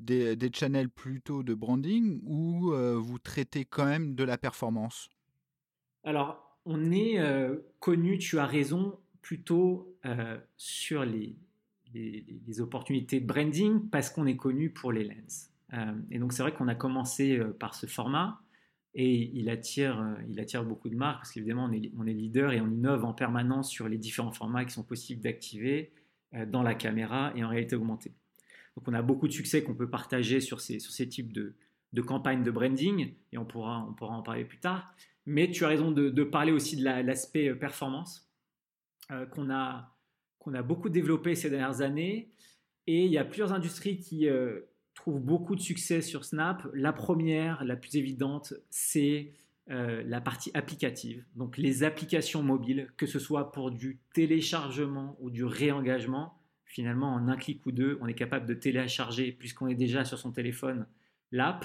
des, 0.00 0.50
channels 0.52 0.90
plutôt 0.90 1.42
de 1.42 1.54
branding 1.54 2.20
ou 2.24 2.72
euh, 2.72 2.96
vous 2.96 3.18
traitez 3.18 3.64
quand 3.64 3.86
même 3.86 4.14
de 4.14 4.24
la 4.24 4.38
performance? 4.38 5.08
Alors, 6.04 6.58
on 6.64 6.90
est 6.90 7.18
euh, 7.18 7.56
connu, 7.80 8.18
tu 8.18 8.38
as 8.38 8.46
raison, 8.46 8.98
plutôt 9.22 9.96
euh, 10.04 10.38
sur 10.56 11.04
les 11.04 11.36
les, 11.94 12.60
opportunités 12.60 13.20
de 13.20 13.26
branding 13.26 13.88
parce 13.90 14.10
qu'on 14.10 14.26
est 14.26 14.36
connu 14.36 14.70
pour 14.70 14.92
les 14.92 15.04
lens. 15.04 15.50
et 16.10 16.18
donc 16.18 16.32
c'est 16.32 16.42
vrai 16.42 16.52
qu'on 16.52 16.68
a 16.68 16.74
commencé 16.74 17.40
par 17.58 17.74
ce 17.74 17.86
format 17.86 18.40
et 18.94 19.30
il 19.34 19.48
attire, 19.48 20.04
il 20.28 20.38
attire 20.38 20.64
beaucoup 20.64 20.88
de 20.88 20.94
marques 20.94 21.20
parce 21.20 21.32
qu'évidemment 21.32 21.64
on 21.64 21.72
est, 21.72 21.90
on 21.96 22.06
est 22.06 22.12
leader 22.12 22.52
et 22.52 22.60
on 22.60 22.70
innove 22.70 23.04
en 23.04 23.12
permanence 23.12 23.70
sur 23.70 23.88
les 23.88 23.98
différents 23.98 24.32
formats 24.32 24.64
qui 24.64 24.72
sont 24.72 24.84
possibles 24.84 25.22
d'activer 25.22 25.92
dans 26.48 26.62
la 26.62 26.74
caméra 26.74 27.32
et 27.34 27.42
en 27.42 27.48
réalité 27.48 27.74
augmentée. 27.76 28.12
Donc 28.76 28.86
on 28.88 28.94
a 28.94 29.02
beaucoup 29.02 29.26
de 29.26 29.32
succès 29.32 29.62
qu'on 29.64 29.74
peut 29.74 29.90
partager 29.90 30.40
sur 30.40 30.60
ces, 30.60 30.78
sur 30.78 30.92
ces 30.92 31.08
types 31.08 31.32
de, 31.32 31.54
de 31.94 32.02
campagnes 32.02 32.42
de 32.42 32.50
branding, 32.50 33.14
et 33.32 33.38
on 33.38 33.44
pourra, 33.44 33.86
on 33.88 33.94
pourra 33.94 34.16
en 34.16 34.22
parler 34.22 34.44
plus 34.44 34.58
tard. 34.58 34.94
Mais 35.26 35.50
tu 35.50 35.64
as 35.64 35.68
raison 35.68 35.90
de, 35.90 36.24
parler 36.24 36.52
aussi 36.52 36.76
de 36.76 36.84
l'aspect 36.84 37.48
euh, 37.48 37.54
performance 37.54 38.28
euh, 39.10 39.24
qu'on 39.26 39.48
a, 39.50 39.93
qu'on 40.44 40.54
a 40.54 40.62
beaucoup 40.62 40.88
développé 40.88 41.34
ces 41.34 41.50
dernières 41.50 41.80
années. 41.80 42.30
Et 42.86 43.04
il 43.04 43.10
y 43.10 43.18
a 43.18 43.24
plusieurs 43.24 43.52
industries 43.52 43.98
qui 43.98 44.28
euh, 44.28 44.60
trouvent 44.94 45.20
beaucoup 45.20 45.56
de 45.56 45.60
succès 45.60 46.02
sur 46.02 46.24
Snap. 46.24 46.66
La 46.74 46.92
première, 46.92 47.64
la 47.64 47.76
plus 47.76 47.96
évidente, 47.96 48.54
c'est 48.70 49.32
la 49.66 50.20
partie 50.20 50.50
applicative. 50.52 51.24
Donc 51.36 51.56
les 51.56 51.84
applications 51.84 52.42
mobiles, 52.42 52.92
que 52.98 53.06
ce 53.06 53.18
soit 53.18 53.50
pour 53.50 53.70
du 53.70 53.98
téléchargement 54.12 55.16
ou 55.20 55.30
du 55.30 55.42
réengagement, 55.42 56.38
finalement 56.66 57.14
en 57.14 57.28
un 57.28 57.36
clic 57.38 57.64
ou 57.64 57.72
deux, 57.72 57.96
on 58.02 58.06
est 58.06 58.14
capable 58.14 58.44
de 58.44 58.52
télécharger, 58.52 59.32
puisqu'on 59.32 59.68
est 59.68 59.74
déjà 59.74 60.04
sur 60.04 60.18
son 60.18 60.32
téléphone, 60.32 60.86
l'app 61.32 61.64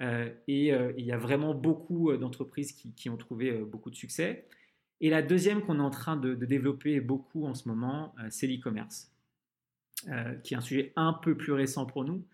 euh, 0.00 0.30
et 0.46 0.72
euh, 0.72 0.92
il 0.96 1.04
y 1.04 1.12
a 1.12 1.18
vraiment 1.18 1.54
beaucoup 1.54 2.10
euh, 2.10 2.18
d'entreprises 2.18 2.72
qui, 2.72 3.10
ont 3.10 3.16
trouvé 3.16 3.52
beaucoup 3.52 3.90
de 3.90 3.96
succès. 3.96 4.46
Et 5.00 5.10
la 5.10 5.22
deuxième 5.22 5.62
qu'on 5.62 5.78
est 5.78 5.82
en 5.82 5.90
train 5.90 6.16
de, 6.16 6.34
développer 6.34 7.00
beaucoup 7.00 7.46
en 7.46 7.54
ce 7.54 7.68
moment, 7.68 8.14
c'est 8.30 8.46
l'e-commerce, 8.46 9.12
qui 10.42 10.54
est 10.54 10.56
un 10.56 10.60
sujet 10.60 10.92
un 10.96 11.12
peu 11.12 11.36
plus 11.36 11.52
récent 11.52 11.86
pour 11.86 12.04
nous, 12.04 12.24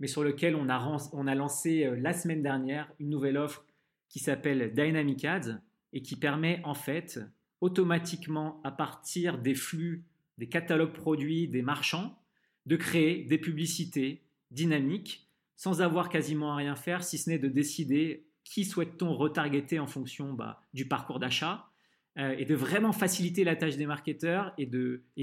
mais 0.00 0.08
sur 0.08 0.24
lequel 0.24 0.56
on 0.56 0.68
a, 0.68 1.34
lancé 1.34 1.90
la 1.96 2.12
semaine 2.12 2.42
dernière 2.42 2.90
une 2.98 3.10
nouvelle 3.10 3.36
offre 3.36 3.64
qui 4.08 4.18
s'appelle 4.18 4.72
Dynamic 4.72 5.24
Ads 5.24 5.60
et 5.92 6.02
qui 6.02 6.16
permet 6.16 6.60
en 6.64 6.74
fait 6.74 7.20
automatiquement 7.60 8.60
à 8.64 8.70
partir 8.70 9.38
des 9.38 9.54
flux, 9.54 10.04
des 10.38 10.48
catalogues 10.48 10.92
produits, 10.92 11.48
des 11.48 11.62
marchands, 11.62 12.18
de 12.66 12.76
créer 12.76 13.24
des 13.24 13.38
publicités 13.38 14.22
dynamiques 14.50 15.28
sans 15.56 15.82
avoir 15.82 16.08
quasiment 16.08 16.52
à 16.52 16.56
rien 16.56 16.76
faire, 16.76 17.02
si 17.02 17.18
ce 17.18 17.30
n'est 17.30 17.38
de 17.38 17.48
décider 17.48 18.26
qui 18.44 18.64
souhaite-t-on 18.64 19.14
retargeter 19.14 19.78
en 19.78 19.86
fonction 19.86 20.32
bah, 20.32 20.62
du 20.72 20.86
parcours 20.86 21.18
d'achat 21.18 21.66
euh, 22.18 22.34
et 22.36 22.44
de 22.44 22.54
vraiment 22.54 22.92
faciliter 22.92 23.44
la 23.44 23.54
tâche 23.54 23.76
des 23.76 23.86
marketeurs 23.86 24.52
et, 24.58 24.66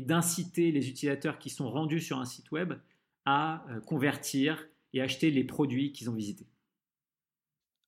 d'inciter 0.01 0.71
les 0.71 0.87
utilisateurs 0.87 1.39
qui 1.39 1.49
sont 1.49 1.69
rendus 1.69 1.99
sur 1.99 2.19
un 2.19 2.25
site 2.25 2.51
web 2.51 2.73
à 3.25 3.65
euh, 3.69 3.81
convertir 3.81 4.65
et 4.93 5.01
acheter 5.01 5.29
les 5.29 5.43
produits 5.43 5.91
qu'ils 5.91 6.09
ont 6.09 6.13
visités. 6.13 6.47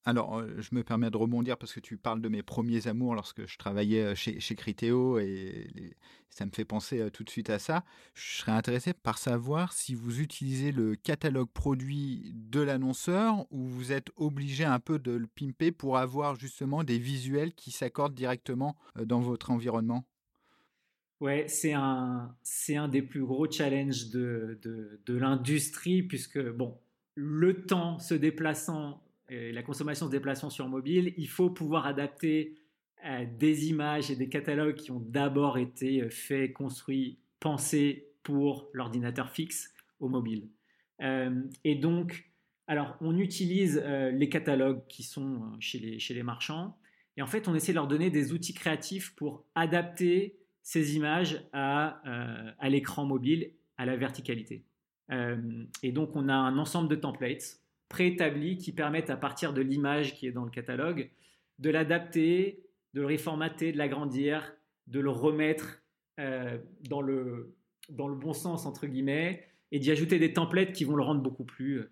Alors, 0.04 0.42
je 0.58 0.74
me 0.74 0.82
permets 0.82 1.10
de 1.10 1.16
rebondir 1.18 1.58
parce 1.58 1.74
que 1.74 1.80
tu 1.80 1.98
parles 1.98 2.22
de 2.22 2.28
mes 2.30 2.42
premiers 2.42 2.86
amours 2.86 3.14
lorsque 3.14 3.46
je 3.46 3.58
travaillais 3.58 4.14
chez, 4.14 4.40
chez 4.40 4.54
Criteo 4.54 5.18
et 5.18 5.96
ça 6.30 6.46
me 6.46 6.50
fait 6.50 6.64
penser 6.64 7.10
tout 7.12 7.24
de 7.24 7.30
suite 7.30 7.50
à 7.50 7.58
ça. 7.58 7.84
Je 8.14 8.38
serais 8.38 8.52
intéressé 8.52 8.94
par 8.94 9.18
savoir 9.18 9.74
si 9.74 9.94
vous 9.94 10.20
utilisez 10.20 10.72
le 10.72 10.96
catalogue 10.96 11.50
produit 11.52 12.32
de 12.34 12.60
l'annonceur 12.60 13.46
ou 13.50 13.66
vous 13.66 13.92
êtes 13.92 14.08
obligé 14.16 14.64
un 14.64 14.80
peu 14.80 14.98
de 14.98 15.12
le 15.12 15.26
pimper 15.26 15.72
pour 15.72 15.98
avoir 15.98 16.36
justement 16.36 16.84
des 16.84 16.98
visuels 16.98 17.52
qui 17.52 17.70
s'accordent 17.70 18.14
directement 18.14 18.76
dans 18.96 19.20
votre 19.20 19.50
environnement? 19.50 20.06
Ouais, 21.20 21.48
c'est 21.48 21.72
un, 21.72 22.36
c'est 22.44 22.76
un 22.76 22.86
des 22.88 23.02
plus 23.02 23.24
gros 23.24 23.50
challenges 23.50 24.10
de, 24.10 24.58
de, 24.62 25.00
de 25.04 25.14
l'industrie 25.16 26.02
puisque, 26.04 26.40
bon, 26.40 26.78
le 27.16 27.66
temps 27.66 27.98
se 27.98 28.14
déplaçant 28.14 29.02
la 29.30 29.62
consommation 29.62 30.06
se 30.06 30.10
déplaçant 30.10 30.50
sur 30.50 30.68
mobile, 30.68 31.12
il 31.16 31.28
faut 31.28 31.50
pouvoir 31.50 31.86
adapter 31.86 32.54
euh, 33.04 33.24
des 33.38 33.68
images 33.68 34.10
et 34.10 34.16
des 34.16 34.28
catalogues 34.28 34.74
qui 34.74 34.90
ont 34.90 34.98
d'abord 34.98 35.56
été 35.56 36.02
euh, 36.02 36.10
faits, 36.10 36.52
construits, 36.52 37.20
pensés 37.38 38.08
pour 38.24 38.68
l'ordinateur 38.72 39.30
fixe 39.30 39.72
au 40.00 40.08
mobile. 40.08 40.48
Euh, 41.00 41.42
et 41.62 41.76
donc, 41.76 42.32
alors, 42.66 42.96
on 43.00 43.16
utilise 43.16 43.82
les 44.12 44.28
catalogues 44.28 44.82
qui 44.88 45.02
sont 45.02 45.40
chez 45.58 45.78
les, 45.78 46.22
marchands, 46.22 46.76
et 47.16 47.22
en 47.22 47.26
fait, 47.26 47.48
on 47.48 47.54
essaie 47.54 47.72
de 47.72 47.76
leur 47.76 47.86
donner 47.86 48.10
des 48.10 48.32
outils 48.34 48.52
créatifs 48.52 49.14
pour 49.16 49.46
adapter 49.54 50.36
ces 50.62 50.94
images 50.94 51.42
à 51.54 52.02
l'écran 52.68 53.06
mobile, 53.06 53.52
à 53.78 53.86
la 53.86 53.96
verticalité. 53.96 54.66
et 55.82 55.92
donc, 55.92 56.14
on 56.14 56.28
a 56.28 56.34
un 56.34 56.58
ensemble 56.58 56.90
de 56.90 56.96
templates 56.96 57.58
préétablis 57.88 58.58
qui 58.58 58.72
permettent 58.72 59.10
à 59.10 59.16
partir 59.16 59.52
de 59.52 59.60
l'image 59.60 60.14
qui 60.14 60.26
est 60.26 60.32
dans 60.32 60.44
le 60.44 60.50
catalogue 60.50 61.10
de 61.58 61.70
l'adapter, 61.70 62.62
de 62.94 63.00
le 63.00 63.06
reformater, 63.06 63.72
de 63.72 63.78
l'agrandir, 63.78 64.54
de 64.86 65.00
le 65.00 65.10
remettre 65.10 65.82
euh, 66.18 66.58
dans, 66.88 67.02
le, 67.02 67.54
dans 67.88 68.08
le 68.08 68.16
bon 68.16 68.32
sens, 68.32 68.66
entre 68.66 68.86
guillemets, 68.86 69.44
et 69.70 69.78
d'y 69.78 69.90
ajouter 69.90 70.18
des 70.18 70.32
templates 70.32 70.72
qui 70.72 70.84
vont 70.84 70.96
le 70.96 71.02
rendre 71.02 71.20
beaucoup 71.20 71.44
plus 71.44 71.80
euh, 71.80 71.90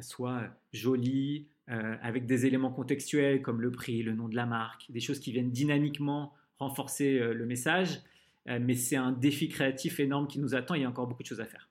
soit 0.00 0.42
joli, 0.72 1.48
euh, 1.70 1.96
avec 2.02 2.26
des 2.26 2.46
éléments 2.46 2.70
contextuels 2.70 3.40
comme 3.40 3.60
le 3.60 3.70
prix, 3.70 4.02
le 4.02 4.14
nom 4.14 4.28
de 4.28 4.36
la 4.36 4.46
marque, 4.46 4.90
des 4.90 5.00
choses 5.00 5.18
qui 5.18 5.32
viennent 5.32 5.50
dynamiquement 5.50 6.34
renforcer 6.58 7.18
le 7.18 7.46
message. 7.46 8.00
mais 8.46 8.74
c'est 8.74 8.94
un 8.94 9.10
défi 9.10 9.48
créatif 9.48 9.98
énorme 9.98 10.28
qui 10.28 10.38
nous 10.38 10.54
attend, 10.54 10.74
il 10.74 10.82
y 10.82 10.84
a 10.84 10.88
encore 10.88 11.08
beaucoup 11.08 11.24
de 11.24 11.26
choses 11.26 11.40
à 11.40 11.46
faire. 11.46 11.68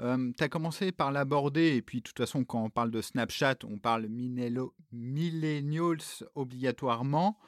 Euh, 0.00 0.32
tu 0.36 0.42
as 0.42 0.48
commencé 0.48 0.92
par 0.92 1.12
l'aborder, 1.12 1.76
et 1.76 1.82
puis 1.82 1.98
de 1.98 2.02
toute 2.04 2.18
façon, 2.18 2.44
quand 2.44 2.64
on 2.64 2.70
parle 2.70 2.90
de 2.90 3.00
Snapchat, 3.00 3.58
on 3.64 3.78
parle 3.78 4.08
millennials 4.92 5.98
obligatoirement. 6.34 7.38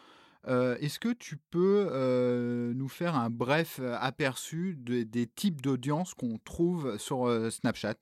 Est-ce 0.48 1.00
que 1.00 1.12
tu 1.12 1.36
peux 1.36 2.72
nous 2.72 2.88
faire 2.88 3.16
un 3.16 3.30
bref 3.30 3.80
aperçu 3.98 4.76
des 4.76 5.26
types 5.26 5.60
d'audience 5.60 6.14
qu'on 6.14 6.38
trouve 6.38 6.98
sur 6.98 7.50
Snapchat? 7.50 7.96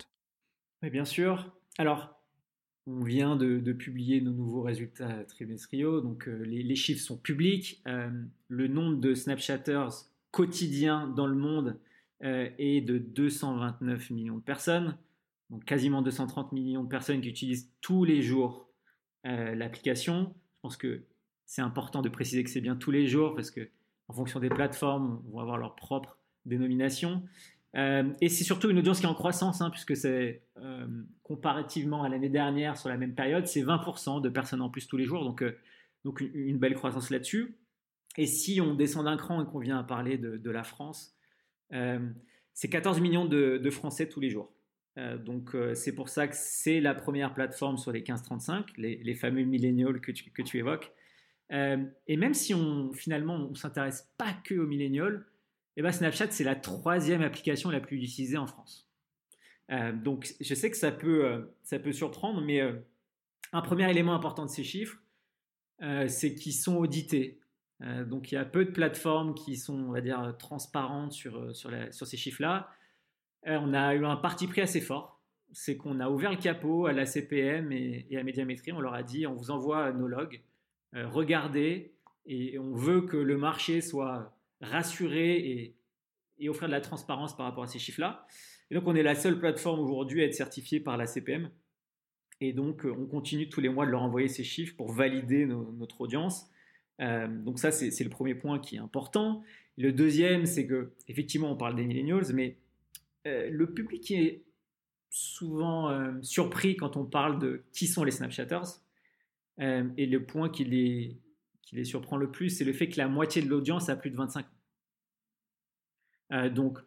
Oui, 0.83 0.91
bien 0.91 1.07
sûr. 1.07 1.51
Alors, 1.79 2.21
on 2.87 3.03
vient 3.03 3.37
de, 3.37 3.73
publier 3.73 4.21
nos 4.21 4.33
nouveaux 4.33 4.61
résultats 4.61 5.25
trimestriaux, 5.25 6.03
donc 6.03 6.27
les, 6.27 6.63
les, 6.63 6.77
chiffres 6.77 7.01
sont 7.01 7.17
publics. 7.17 7.83
le 8.49 8.69
nombre 8.69 8.99
de 8.99 9.15
Snapchatters 9.15 10.05
quotidiens 10.31 11.07
dans 11.07 11.27
le 11.27 11.37
monde 11.37 11.79
euh, 12.25 12.49
est 12.57 12.81
de 12.81 12.97
229 12.97 14.09
millions 14.09 14.39
de 14.39 14.43
personnes, 14.43 14.97
donc 15.51 15.67
quasiment 15.67 16.01
230 16.01 16.53
millions 16.53 16.83
de 16.83 16.89
personnes 16.89 17.21
qui 17.21 17.29
utilisent 17.29 17.71
tous 17.83 18.05
les 18.05 18.23
jours 18.23 18.71
euh, 19.27 19.55
l'application. 19.55 20.35
Je 20.55 20.61
pense 20.63 20.79
que 20.79 21.03
c'est 21.45 21.61
important 21.61 22.01
de 22.01 22.09
préciser 22.09 22.43
que 22.43 22.49
c'est 22.49 22.63
bien 22.63 22.77
tous 22.77 22.91
les 22.91 23.07
jours 23.07 23.35
parce 23.35 23.51
que 23.51 23.69
en 24.09 24.15
fonction 24.15 24.41
des 24.41 24.49
plateformes, 24.49 25.23
vont 25.31 25.41
avoir 25.41 25.59
leur 25.59 25.77
propre 25.77 26.17
dénomination. 26.47 27.23
Euh, 27.77 28.11
et 28.23 28.31
c'est 28.31 28.45
surtout 28.45 28.71
une 28.71 28.79
audience 28.79 29.01
qui 29.01 29.07
est 29.07 29.09
en 29.09 29.15
croissance, 29.15 29.61
hein, 29.61 29.69
puisque 29.69 29.95
c'est 29.95 30.43
comparativement 31.23 32.05
à 32.05 32.09
l'année 32.09 32.31
dernière, 32.31 32.79
sur 32.79 32.89
la 32.89 32.97
même 32.97 33.15
période, 33.15 33.47
c'est 33.47 33.63
20% 33.63 34.23
de 34.23 34.29
personnes 34.31 34.63
en 34.63 34.71
plus 34.71 34.87
tous 34.87 34.97
les 34.97 35.05
jours, 35.05 35.25
donc, 35.25 35.45
donc 36.05 36.23
une, 36.23 36.57
belle 36.57 36.75
croissance 36.75 37.11
là-dessus. 37.11 37.59
Et 38.17 38.27
si 38.27 38.63
on 38.63 38.75
descend 38.75 39.05
d'un 39.05 39.19
cran 39.19 39.43
et 39.43 39.47
qu'on 39.47 39.59
vient 39.59 39.79
à 39.79 39.85
parler 39.85 40.17
de 40.17 40.51
la 40.51 40.65
France, 40.65 41.15
euh, 41.15 41.24
c'est 41.71 42.69
14 42.69 43.01
millions 43.01 43.27
de, 43.27 43.71
Français 43.71 44.09
tous 44.09 44.21
les 44.21 44.31
jours. 44.31 44.53
Euh, 44.97 45.19
donc 45.19 45.57
euh, 45.57 45.75
c'est 45.75 45.93
pour 45.93 46.09
ça 46.09 46.29
que 46.29 46.37
c'est 46.37 46.81
la 46.81 46.95
première 46.95 47.35
plateforme 47.35 47.79
sur 47.79 47.91
les 47.91 48.03
15-35, 48.03 48.75
les, 48.77 49.15
fameux 49.15 49.43
millennials 49.43 50.01
que 50.01 50.13
tu, 50.13 50.31
que 50.31 50.43
tu 50.43 50.59
évoques. 50.59 50.93
et 51.51 52.17
même 52.17 52.35
si 52.35 52.55
on 52.55 52.93
finalement 52.93 53.35
on 53.35 53.55
s'intéresse 53.55 54.09
pas 54.17 54.33
que 54.45 54.55
aux 54.55 54.67
millennials, 54.67 55.27
eh 55.77 55.83
ben 55.83 55.91
Snapchat 55.91 56.31
c'est 56.31 56.45
la 56.45 56.55
troisième 56.55 57.23
application 57.23 57.71
la 57.71 57.81
plus 57.81 57.97
utilisée 57.97 58.39
en 58.39 58.47
France. 58.47 58.89
donc 59.95 60.33
je 60.41 60.55
sais 60.55 60.71
que 60.71 60.77
ça 60.77 60.93
peut, 60.93 61.53
ça 61.65 61.81
peut 61.81 61.93
surprendre, 61.93 62.41
mais 62.41 62.61
un 63.53 63.63
premier 63.63 63.91
élément 63.91 64.15
important 64.15 64.45
de 64.45 64.51
ces 64.51 64.65
chiffres, 64.65 65.03
c'est 66.07 66.37
qu'ils 66.37 66.55
sont 66.55 66.77
audités. 66.77 67.41
Euh, 67.83 68.05
donc 68.05 68.31
il 68.31 68.37
y 68.37 68.39
a 68.39 68.45
peu 68.45 68.65
de 68.65 68.71
plateformes 68.71 69.35
qui 69.35 69.57
sont, 69.57 69.75
on 69.75 69.93
va 69.93 70.01
dire, 70.01 70.35
transparentes 70.39 71.13
sur, 71.13 71.37
euh, 71.37 71.53
sur, 71.53 72.07
ces 72.07 72.17
chiffres-là. 72.17 72.69
Euh, 73.47 73.59
on 73.61 73.75
a 73.75 73.95
eu 73.95 74.05
un 74.05 74.17
parti 74.17 74.47
pris 74.47 74.61
assez 74.61 74.81
fort. 74.81 75.23
C'est 75.53 75.77
qu'on 75.77 76.01
a 76.01 76.09
ouvert 76.09 76.31
le 76.31 76.37
capot 76.37 76.87
à 76.87 76.93
la 76.93 77.07
CPM 77.07 77.71
et, 77.73 78.17
à 78.17 78.23
Médiamétrie. 78.23 78.73
On 78.73 78.81
leur 78.81 78.95
a 78.95 79.03
dit, 79.03 79.27
on 79.27 79.35
vous 79.35 79.51
envoie 79.51 79.93
nos 79.93 80.09
logs, 80.09 80.43
regardez, 80.93 81.95
et 82.27 82.59
on 82.59 82.75
veut 82.75 83.03
que 83.03 83.17
le 83.17 83.37
marché 83.37 83.81
soit 83.81 84.37
rassuré 84.61 85.37
et, 85.37 85.77
et 86.39 86.49
offrir 86.49 86.67
de 86.67 86.73
la 86.73 86.81
transparence 86.81 87.37
par 87.37 87.47
rapport 87.47 87.63
à 87.63 87.67
ces 87.69 87.79
chiffres-là. 87.79 88.27
Et 88.71 88.75
donc 88.75 88.89
on 88.89 88.97
est 88.97 89.05
la 89.05 89.15
seule 89.15 89.39
plateforme 89.39 89.79
aujourd'hui 89.79 90.23
à 90.23 90.27
être 90.27 90.35
certifiée 90.35 90.81
par 90.81 90.97
la 90.97 91.07
CPM. 91.07 91.51
Et 92.41 92.53
donc 92.53 92.85
on 92.85 93.07
continue 93.07 93.49
tous 93.49 93.61
les 93.61 93.69
mois 93.69 93.87
de 93.87 93.93
leur 93.93 94.03
envoyer 94.03 94.27
ces 94.27 94.43
chiffres 94.43 94.75
pour 94.77 94.91
valider 94.91 95.47
notre 95.47 96.01
audience. 96.01 96.51
Euh, 97.01 97.27
donc 97.29 97.59
ça, 97.59 97.73
c'est 97.73 98.05
le 98.05 98.11
premier 98.11 98.35
point 98.35 98.59
qui 98.59 98.77
est 98.77 98.81
important. 98.81 99.43
Le 99.77 99.93
deuxième, 99.93 100.47
c'est 100.47 100.67
que 100.67 100.93
effectivement, 101.09 101.51
on 101.51 101.57
parle 101.57 101.75
des 101.75 101.85
millennials, 101.85 102.33
mais 102.33 102.57
le 103.27 103.65
public 103.67 104.11
est 104.11 104.43
souvent 105.09 105.91
surpris 106.23 106.77
quand 106.77 106.97
on 106.97 107.05
parle 107.05 107.39
de 107.39 107.65
qui 107.73 107.87
sont 107.87 108.05
les 108.05 108.11
Snapchatters. 108.11 108.81
et 109.59 110.07
le 110.07 110.25
point 110.25 110.51
qui 110.51 110.65
les, 110.65 111.17
qui 111.63 111.77
les 111.77 111.85
surprend 111.85 112.17
le 112.17 112.31
plus, 112.31 112.51
c'est 112.51 112.65
le 112.65 112.75
fait 112.75 112.89
que 112.89 112.99
la 112.99 113.09
moitié 113.09 113.41
de 113.43 113.49
l'audience 113.49 113.89
a 113.89 113.97
plus 113.97 114.11
de 114.11 114.17
25 114.17 114.47
ans. 116.31 116.49
donc, 116.51 116.79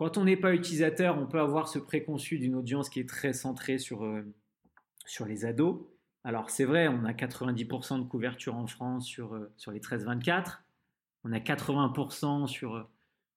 quand 0.00 0.16
on 0.16 0.24
n'est 0.24 0.38
pas 0.38 0.54
utilisateur, 0.54 1.18
on 1.18 1.26
peut 1.26 1.40
avoir 1.40 1.68
ce 1.68 1.78
préconçu 1.78 2.38
d'une 2.38 2.54
audience 2.54 2.88
qui 2.88 3.00
est 3.00 3.08
très 3.08 3.34
centrée 3.34 3.76
sur, 3.76 4.02
euh, 4.02 4.22
sur 5.04 5.26
les 5.26 5.44
ados. 5.44 5.78
Alors 6.24 6.50
c'est 6.50 6.64
vrai, 6.64 6.88
on 6.88 7.04
a 7.04 7.12
90% 7.12 7.98
de 7.98 8.04
couverture 8.04 8.56
en 8.56 8.66
France 8.66 9.06
sur, 9.06 9.34
euh, 9.34 9.52
sur 9.56 9.72
les 9.72 9.80
13-24, 9.80 10.62
on 11.24 11.32
a 11.32 11.38
80% 11.38 12.46
sur, 12.46 12.76
euh, 12.76 12.82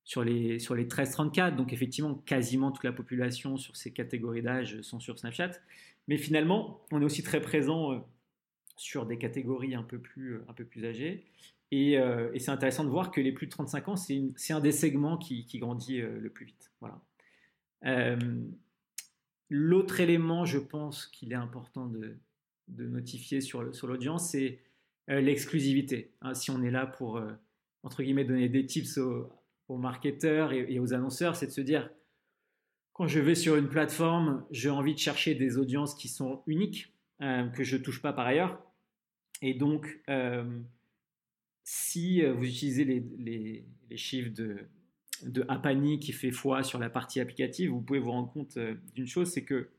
sur 0.03 0.23
les, 0.23 0.59
sur 0.59 0.75
les 0.75 0.85
13-34, 0.85 1.55
donc 1.55 1.73
effectivement 1.73 2.13
quasiment 2.13 2.71
toute 2.71 2.83
la 2.83 2.91
population 2.91 3.57
sur 3.57 3.75
ces 3.75 3.93
catégories 3.93 4.41
d'âge 4.41 4.81
sont 4.81 4.99
sur 4.99 5.17
Snapchat. 5.17 5.51
Mais 6.07 6.17
finalement, 6.17 6.81
on 6.91 7.01
est 7.01 7.05
aussi 7.05 7.23
très 7.23 7.39
présent 7.39 8.05
sur 8.75 9.05
des 9.05 9.17
catégories 9.17 9.73
un 9.73 9.83
peu 9.83 9.99
plus, 9.99 10.41
un 10.49 10.53
peu 10.53 10.65
plus 10.65 10.85
âgées. 10.85 11.25
Euh, 11.73 12.31
et, 12.33 12.39
c'est 12.39 12.51
intéressant 12.51 12.83
de 12.83 12.89
voir 12.89 13.11
que 13.11 13.21
les 13.21 13.31
plus 13.31 13.47
de 13.47 13.51
35 13.51 13.89
ans, 13.89 13.95
c'est 13.95 14.53
un 14.53 14.59
des 14.59 14.71
segments 14.71 15.17
qui, 15.17 15.45
grandit 15.55 16.01
euh, 16.01 16.19
le 16.19 16.29
plus 16.29 16.45
vite. 16.45 16.71
Voilà. 16.79 17.01
Euh, 17.85 18.17
l'autre 19.49 19.99
élément, 19.99 20.45
je 20.45 20.59
pense 20.59 21.07
qu'il 21.07 21.31
est 21.31 21.37
important 21.37 21.87
de, 21.87 22.17
notifier 22.69 23.41
sur, 23.41 23.73
sur 23.73 23.87
l'audience, 23.87 24.29
c'est 24.29 24.59
l'exclusivité. 25.07 26.13
Hein, 26.21 26.33
si 26.33 26.49
on 26.49 26.63
est 26.63 26.71
là 26.71 26.85
pour, 26.85 27.21
entre 27.83 28.03
guillemets, 28.03 28.23
donner 28.23 28.49
des 28.49 28.65
tips 28.65 28.97
aux, 28.97 29.77
marketeurs 29.77 30.53
et, 30.53 30.79
aux 30.79 30.93
annonceurs, 30.93 31.35
c'est 31.35 31.47
de 31.47 31.51
se 31.51 31.61
dire, 31.61 31.89
quand 32.93 33.07
je 33.07 33.19
vais 33.19 33.35
sur 33.35 33.55
une 33.57 33.67
plateforme, 33.67 34.45
j'ai 34.51 34.69
envie 34.69 34.93
de 34.93 34.99
chercher 34.99 35.35
des 35.35 35.57
audiences 35.57 35.95
qui 35.95 36.07
sont 36.07 36.43
uniques, 36.47 36.93
que 37.19 37.63
je 37.63 37.77
ne 37.77 37.81
touche 37.81 38.01
pas 38.01 38.13
par 38.13 38.27
ailleurs. 38.27 38.61
Et 39.41 39.53
donc, 39.53 39.99
si 41.63 42.23
euh, 42.23 42.33
vous 42.33 42.45
utilisez 42.45 42.85
les, 42.85 43.65
chiffres 43.95 44.33
de, 44.33 44.57
de 45.23 45.45
Apani 45.47 45.99
qui 45.99 46.11
fait 46.11 46.31
foi 46.31 46.63
sur 46.63 46.79
la 46.79 46.89
partie 46.89 47.19
applicative, 47.19 47.69
vous 47.69 47.81
pouvez 47.81 47.99
vous 47.99 48.11
rendre 48.11 48.31
compte 48.31 48.57
euh, 48.57 48.75
d'une 48.95 49.07
chose, 49.07 49.29
c'est 49.29 49.43
que 49.43 49.69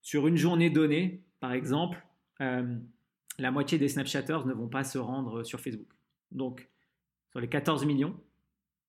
sur 0.00 0.26
une 0.26 0.36
journée 0.36 0.68
donnée, 0.68 1.22
par 1.40 1.52
exemple, 1.52 2.04
euh, 2.42 2.76
la 3.38 3.50
moitié 3.50 3.78
des 3.78 3.88
Snapchatters 3.88 4.46
ne 4.46 4.52
vont 4.52 4.68
pas 4.68 4.84
se 4.84 4.98
rendre 4.98 5.42
sur 5.42 5.60
Facebook. 5.60 5.88
Donc, 6.30 6.68
sur 7.30 7.40
les 7.40 7.48
14 7.48 7.84
millions, 7.86 8.18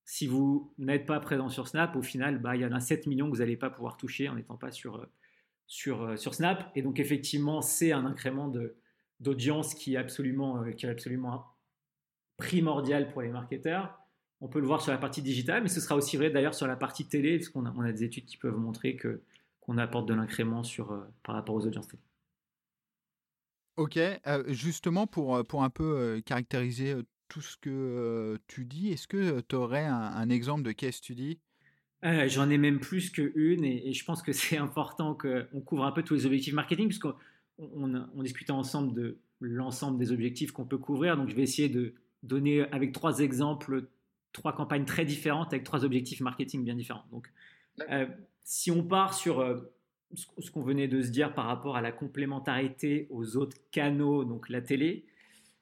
si 0.05 0.27
vous 0.27 0.73
n'êtes 0.77 1.05
pas 1.05 1.19
présent 1.19 1.47
sur 1.47 1.67
Snap, 1.67 1.95
au 1.95 2.01
final, 2.01 2.39
bah, 2.39 2.55
il 2.55 2.61
y 2.61 2.65
en 2.65 2.73
a 2.73 2.81
7 2.81 3.07
millions 3.07 3.27
que 3.27 3.35
vous 3.35 3.39
n'allez 3.39 3.55
pas 3.55 3.69
pouvoir 3.69 3.95
toucher 3.95 4.27
en 4.27 4.35
n'étant 4.35 4.57
pas 4.57 4.71
sur, 4.71 5.07
sur, 5.65 6.17
sur 6.19 6.33
Snap. 6.33 6.71
Et 6.75 6.81
donc, 6.81 6.99
effectivement, 6.99 7.61
c'est 7.61 7.93
un 7.93 8.05
incrément 8.05 8.51
d'audience 9.21 9.73
qui 9.75 9.93
est 9.93 9.97
absolument, 9.97 10.63
qui 10.73 10.85
est 10.85 10.89
absolument 10.89 11.45
primordial 12.37 13.11
pour 13.11 13.21
les 13.21 13.29
marketeurs. 13.29 13.97
On 14.41 14.49
peut 14.49 14.59
le 14.59 14.67
voir 14.67 14.81
sur 14.81 14.91
la 14.91 14.97
partie 14.97 15.21
digitale, 15.21 15.63
mais 15.63 15.69
ce 15.69 15.79
sera 15.79 15.95
aussi 15.95 16.17
vrai 16.17 16.29
d'ailleurs 16.29 16.53
sur 16.53 16.67
la 16.67 16.75
partie 16.75 17.07
télé, 17.07 17.37
parce 17.37 17.47
qu'on 17.47 17.65
a, 17.65 17.87
a 17.87 17.91
des 17.93 18.03
études 18.03 18.25
qui 18.25 18.35
peuvent 18.35 18.57
montrer 18.57 18.97
que, 18.97 19.21
qu'on 19.61 19.77
apporte 19.77 20.05
de 20.05 20.13
l'incrément 20.13 20.63
sur, 20.63 20.91
euh, 20.91 20.99
par 21.23 21.35
rapport 21.35 21.55
aux 21.55 21.65
audiences 21.65 21.87
télé. 21.87 22.03
Ok, 23.75 23.97
euh, 23.97 24.43
justement 24.47 25.07
pour, 25.07 25.35
euh, 25.35 25.43
pour 25.43 25.63
un 25.63 25.69
peu 25.69 26.21
caractériser 26.25 26.95
tout 27.27 27.41
ce 27.41 27.57
que 27.57 28.39
tu 28.47 28.65
dis, 28.65 28.91
est-ce 28.91 29.07
que 29.07 29.41
tu 29.41 29.55
aurais 29.55 29.85
un, 29.85 30.29
exemple 30.29 30.63
de 30.63 30.71
case 30.71 30.95
study 30.95 31.39
J'en 32.03 32.49
ai 32.49 32.57
même 32.57 32.79
plus 32.79 33.09
qu'une 33.09 33.63
et, 33.63 33.89
et 33.89 33.93
je 33.93 34.05
pense 34.05 34.21
que 34.21 34.33
c'est 34.33 34.57
important 34.57 35.15
qu'on 35.15 35.61
couvre 35.61 35.85
un 35.85 35.91
peu 35.91 36.03
tous 36.03 36.13
les 36.13 36.25
objectifs 36.25 36.53
marketing 36.53 36.87
puisqu'on 36.87 37.15
on, 37.57 37.95
on 38.15 38.23
discutait 38.23 38.51
ensemble 38.51 38.93
de 38.93 39.17
l'ensemble 39.39 39.97
des 39.97 40.11
objectifs 40.11 40.51
qu'on 40.51 40.65
peut 40.65 40.77
couvrir. 40.77 41.17
Donc 41.17 41.29
je 41.29 41.35
vais 41.35 41.43
essayer 41.43 41.69
de, 41.69 41.95
donner 42.23 42.61
avec 42.71 42.93
trois 42.93 43.19
exemples, 43.19 43.87
trois 44.31 44.53
campagnes 44.53 44.85
très 44.85 45.05
différentes 45.05 45.53
avec 45.53 45.63
trois 45.63 45.85
objectifs 45.85 46.21
marketing 46.21 46.63
bien 46.63 46.75
différents. 46.75 47.05
Donc, 47.11 47.27
euh, 47.91 48.07
si 48.43 48.71
on 48.71 48.83
part 48.83 49.13
sur 49.13 49.39
euh, 49.39 49.72
ce 50.15 50.51
qu'on 50.51 50.61
venait 50.61 50.87
de 50.87 51.01
se 51.01 51.09
dire 51.09 51.33
par 51.33 51.45
rapport 51.45 51.75
à 51.75 51.81
la 51.81 51.91
complémentarité 51.91 53.07
aux 53.09 53.37
autres 53.37 53.57
canaux, 53.71 54.23
donc 54.23 54.49
la 54.49 54.61
télé, 54.61 55.05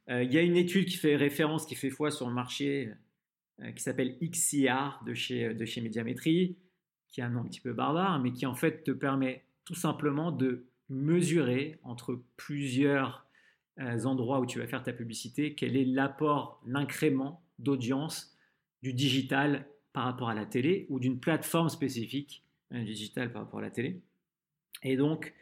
euh, 0.10 0.24
il 0.24 0.34
y 0.34 0.38
a 0.38 0.42
une 0.42 0.58
étude 0.58 0.86
qui 0.86 0.98
fait 0.98 1.16
référence, 1.16 1.66
qui 1.66 1.76
fait 1.76 1.90
foi 1.90 2.12
sur 2.12 2.28
le 2.28 2.34
marché, 2.34 2.92
qui 3.76 3.84
s'appelle 3.84 4.18
XCR 4.20 5.04
de 5.06 5.14
chez, 5.14 5.54
de 5.54 5.66
chez 5.66 5.82
Médiamétrie, 5.82 6.58
qui 7.10 7.22
a 7.22 7.28
un 7.28 7.30
nom 7.30 7.42
un 7.42 7.46
petit 7.46 7.62
peu 7.62 7.74
barbare, 7.74 8.20
mais 8.20 8.32
qui 8.32 8.48
en 8.48 8.56
fait 8.56 8.84
te 8.84 8.90
permet 8.90 9.44
tout 9.66 9.76
simplement 9.76 10.32
de 10.32 10.66
mesurer 10.90 11.80
entre 11.84 12.22
plusieurs 12.38 13.26
euh, 13.80 14.04
endroits 14.04 14.40
où 14.40 14.46
tu 14.46 14.60
vas 14.60 14.68
faire 14.68 14.84
ta 14.84 14.94
publicité, 14.94 15.56
quel 15.56 15.78
est 15.78 15.86
l'apport, 15.86 16.62
l'incrément 16.66 17.44
d'audience 17.60 18.36
du 18.82 18.94
digital 18.94 19.68
par 19.94 20.04
rapport 20.06 20.30
à 20.30 20.34
la 20.34 20.46
télé 20.46 20.86
ou 20.90 21.00
d'une 21.00 21.20
plateforme 21.20 21.70
spécifique 21.70 22.44
euh, 22.74 22.84
digital 22.84 23.32
par 23.32 23.44
rapport 23.44 23.60
à 23.60 23.64
la 23.64 23.72
télé. 23.72 24.02
Et 24.84 24.98
donc, 24.98 25.34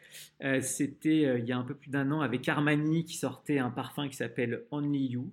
euh, 0.42 0.60
c'était 0.60 1.38
il 1.38 1.46
y 1.46 1.52
a 1.52 1.58
un 1.58 1.62
peu 1.62 1.74
plus 1.74 1.90
d'un 1.90 2.10
an 2.12 2.20
avec 2.20 2.48
Armani 2.48 3.04
qui 3.04 3.16
sortait 3.16 3.58
un 3.58 3.70
parfum 3.70 4.08
qui 4.08 4.16
s'appelle 4.16 4.64
Only 4.70 5.06
You 5.06 5.32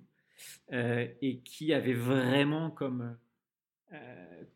et 0.70 1.40
qui 1.44 1.72
avait 1.72 1.94
vraiment 1.94 2.70
comme, 2.70 3.16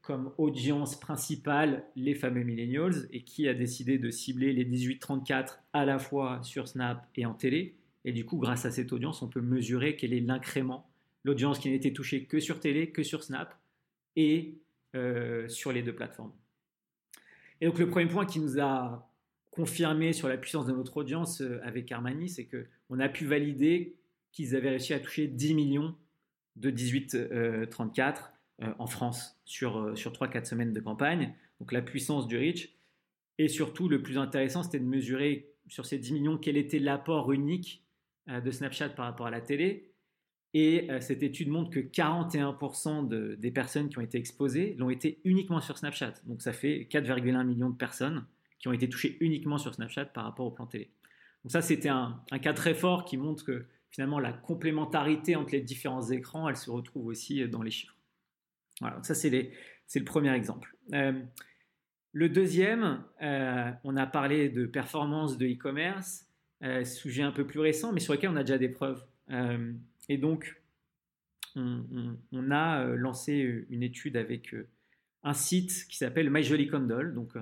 comme 0.00 0.32
audience 0.38 0.98
principale 0.98 1.84
les 1.96 2.14
fameux 2.14 2.44
millennials 2.44 3.08
et 3.10 3.24
qui 3.24 3.48
a 3.48 3.54
décidé 3.54 3.98
de 3.98 4.08
cibler 4.08 4.52
les 4.52 4.64
18-34 4.64 5.58
à 5.72 5.84
la 5.84 5.98
fois 5.98 6.40
sur 6.44 6.68
Snap 6.68 7.04
et 7.16 7.26
en 7.26 7.34
télé 7.34 7.74
et 8.04 8.12
du 8.12 8.24
coup, 8.24 8.38
grâce 8.38 8.64
à 8.64 8.70
cette 8.70 8.92
audience, 8.92 9.22
on 9.22 9.28
peut 9.28 9.40
mesurer 9.40 9.96
quel 9.96 10.12
est 10.12 10.20
l'incrément, 10.20 10.90
l'audience 11.24 11.58
qui 11.58 11.70
n'était 11.70 11.92
touchée 11.92 12.24
que 12.24 12.40
sur 12.40 12.60
télé, 12.60 12.90
que 12.90 13.02
sur 13.02 13.22
Snap 13.22 13.56
et 14.16 14.58
euh, 14.94 15.48
sur 15.48 15.72
les 15.72 15.82
deux 15.82 15.94
plateformes. 15.94 16.32
Et 17.60 17.66
donc 17.66 17.78
le 17.78 17.88
premier 17.88 18.10
point 18.10 18.26
qui 18.26 18.40
nous 18.40 18.58
a 18.58 19.08
confirmé 19.52 20.12
sur 20.12 20.28
la 20.28 20.36
puissance 20.36 20.66
de 20.66 20.72
notre 20.72 20.96
audience 20.96 21.40
euh, 21.40 21.60
avec 21.62 21.92
Armani, 21.92 22.28
c'est 22.28 22.48
qu'on 22.48 22.98
a 22.98 23.08
pu 23.08 23.24
valider 23.24 23.96
qu'ils 24.32 24.56
avaient 24.56 24.70
réussi 24.70 24.94
à 24.94 24.98
toucher 24.98 25.28
10 25.28 25.54
millions 25.54 25.94
de 26.56 26.70
18-34 26.70 28.16
euh, 28.62 28.74
en 28.80 28.86
France 28.86 29.40
sur, 29.44 29.96
sur 29.96 30.12
3-4 30.12 30.46
semaines 30.46 30.72
de 30.72 30.80
campagne. 30.80 31.34
Donc 31.60 31.70
la 31.70 31.82
puissance 31.82 32.26
du 32.26 32.36
reach. 32.36 32.74
Et 33.38 33.48
surtout, 33.48 33.88
le 33.88 34.02
plus 34.02 34.18
intéressant, 34.18 34.62
c'était 34.62 34.80
de 34.80 34.84
mesurer 34.84 35.52
sur 35.68 35.86
ces 35.86 35.98
10 35.98 36.12
millions 36.12 36.38
quel 36.38 36.56
était 36.56 36.78
l'apport 36.78 37.32
unique 37.32 37.84
euh, 38.28 38.40
de 38.40 38.50
Snapchat 38.50 38.90
par 38.90 39.06
rapport 39.06 39.26
à 39.26 39.30
la 39.30 39.40
télé. 39.40 39.92
Et 40.54 40.90
euh, 40.90 41.00
cette 41.00 41.22
étude 41.22 41.48
montre 41.48 41.70
que 41.70 41.80
41% 41.80 43.36
des 43.36 43.50
personnes 43.50 43.88
qui 43.88 43.98
ont 43.98 44.02
été 44.02 44.18
exposées 44.18 44.74
l'ont 44.78 44.90
été 44.90 45.20
uniquement 45.24 45.60
sur 45.60 45.78
Snapchat. 45.78 46.14
Donc 46.26 46.42
ça 46.42 46.52
fait 46.52 46.86
4,1 46.90 47.44
millions 47.44 47.70
de 47.70 47.76
personnes 47.76 48.26
qui 48.62 48.68
ont 48.68 48.72
été 48.72 48.88
touchées 48.88 49.18
uniquement 49.20 49.58
sur 49.58 49.74
Snapchat 49.74 50.06
par 50.06 50.24
rapport 50.24 50.46
au 50.46 50.50
plan 50.50 50.66
télé. 50.66 50.90
Donc 51.44 51.52
ça, 51.52 51.60
c'était 51.60 51.90
un, 51.90 52.24
cas 52.40 52.54
très 52.54 52.72
fort 52.72 53.04
qui 53.04 53.18
montre 53.18 53.44
que 53.44 53.66
finalement 53.90 54.18
la 54.18 54.32
complémentarité 54.32 55.36
entre 55.36 55.52
les 55.52 55.60
différents 55.60 56.10
écrans, 56.10 56.48
elle 56.48 56.56
se 56.56 56.70
retrouve 56.70 57.06
aussi 57.06 57.46
dans 57.48 57.62
les 57.62 57.70
chiffres. 57.70 57.96
Voilà, 58.80 58.96
donc 58.96 59.04
ça 59.04 59.14
c'est 59.14 59.30
le 59.30 60.04
premier 60.04 60.32
exemple. 60.32 60.74
Euh, 60.94 61.20
le 62.12 62.28
deuxième, 62.30 63.04
on 63.20 63.96
a 63.96 64.06
parlé 64.06 64.48
de 64.48 64.64
performance 64.64 65.36
de 65.36 65.46
e-commerce. 65.46 66.26
Euh, 66.64 66.84
sujet 66.84 67.24
un 67.24 67.32
peu 67.32 67.44
plus 67.44 67.58
récent, 67.58 67.92
mais 67.92 67.98
sur 67.98 68.12
lequel 68.12 68.30
on 68.30 68.36
a 68.36 68.44
déjà 68.44 68.58
des 68.58 68.68
preuves. 68.68 69.04
Euh, 69.30 69.72
et 70.08 70.16
donc, 70.16 70.62
on, 71.56 72.50
a 72.50 72.84
euh, 72.84 72.94
lancé 72.94 73.66
une 73.68 73.82
étude 73.82 74.16
avec 74.16 74.54
un 75.24 75.34
site 75.34 75.86
qui 75.88 75.96
s'appelle 75.96 76.30
My 76.30 76.42
donc 77.12 77.32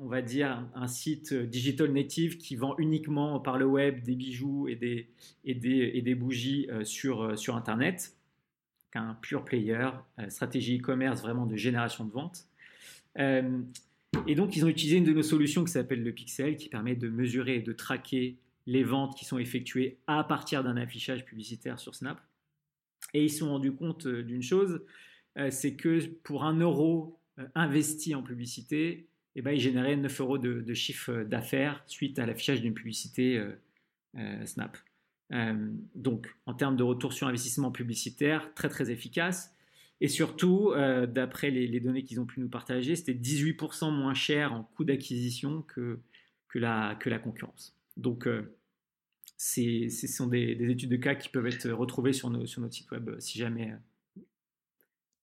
on 0.00 0.08
va 0.08 0.22
dire 0.22 0.66
un 0.74 0.86
site 0.86 1.34
digital 1.34 1.92
native 1.92 2.38
qui 2.38 2.56
vend 2.56 2.74
uniquement 2.78 3.40
par 3.40 3.58
le 3.58 3.66
web 3.66 4.02
des 4.02 4.14
bijoux 4.14 4.68
et 4.68 4.76
des, 4.76 5.08
et 5.44 5.54
des, 5.54 5.90
et 5.94 6.02
des 6.02 6.14
bougies 6.14 6.68
sur, 6.84 7.38
sur 7.38 7.56
Internet, 7.56 8.16
un 8.94 9.14
pure 9.14 9.44
player, 9.44 9.90
stratégie 10.28 10.78
e-commerce 10.78 11.20
vraiment 11.20 11.44
de 11.44 11.56
génération 11.56 12.04
de 12.04 12.12
vente. 12.12 12.46
Et 14.26 14.34
donc, 14.34 14.56
ils 14.56 14.64
ont 14.64 14.68
utilisé 14.68 14.96
une 14.96 15.04
de 15.04 15.12
nos 15.12 15.22
solutions 15.22 15.64
qui 15.64 15.72
s'appelle 15.72 16.02
le 16.02 16.12
Pixel, 16.12 16.56
qui 16.56 16.68
permet 16.68 16.96
de 16.96 17.08
mesurer 17.08 17.56
et 17.56 17.62
de 17.62 17.72
traquer 17.72 18.38
les 18.66 18.82
ventes 18.82 19.16
qui 19.16 19.24
sont 19.24 19.38
effectuées 19.38 19.98
à 20.06 20.24
partir 20.24 20.64
d'un 20.64 20.76
affichage 20.76 21.24
publicitaire 21.24 21.78
sur 21.78 21.94
Snap. 21.94 22.20
Et 23.14 23.24
ils 23.24 23.30
se 23.30 23.38
sont 23.38 23.50
rendus 23.50 23.72
compte 23.72 24.06
euh, 24.06 24.22
d'une 24.22 24.42
chose, 24.42 24.84
euh, 25.38 25.50
c'est 25.50 25.76
que 25.76 26.04
pour 26.24 26.44
un 26.44 26.58
euro 26.58 27.18
euh, 27.38 27.46
investi 27.54 28.14
en 28.14 28.22
publicité, 28.22 29.06
eh 29.36 29.42
ben, 29.42 29.52
ils 29.52 29.60
généraient 29.60 29.96
9 29.96 30.20
euros 30.20 30.38
de, 30.38 30.74
chiffre 30.74 31.22
d'affaires 31.22 31.82
suite 31.86 32.18
à 32.18 32.26
l'affichage 32.26 32.62
d'une 32.62 32.74
publicité 32.74 33.40
Snap. 34.46 34.78
donc, 35.94 36.34
en 36.46 36.54
termes 36.54 36.76
de 36.76 36.82
retour 36.82 37.12
sur 37.12 37.26
investissement 37.26 37.70
publicitaire, 37.70 38.54
très 38.54 38.70
très 38.70 38.90
efficace. 38.90 39.54
Et 40.00 40.08
surtout, 40.08 40.72
d'après 41.08 41.50
les, 41.50 41.80
données 41.80 42.02
qu'ils 42.02 42.18
ont 42.18 42.24
pu 42.24 42.40
nous 42.40 42.48
partager, 42.48 42.96
c'était 42.96 43.12
18% 43.12 43.94
moins 43.94 44.14
cher 44.14 44.54
en 44.54 44.62
coût 44.62 44.84
d'acquisition 44.84 45.62
que, 45.62 45.98
que, 46.48 46.58
la, 46.58 46.96
que 46.98 47.10
la 47.10 47.18
concurrence. 47.18 47.76
Donc, 47.98 48.26
ce 49.36 50.06
sont 50.06 50.28
des, 50.28 50.56
études 50.70 50.90
de 50.90 50.96
cas 50.96 51.14
qui 51.14 51.28
peuvent 51.28 51.46
être 51.46 51.68
retrouvées 51.70 52.12
sur, 52.12 52.30
nos, 52.30 52.46
sur 52.46 52.60
notre 52.62 52.74
site 52.74 52.90
web 52.90 53.10
si 53.18 53.38
jamais. 53.38 53.74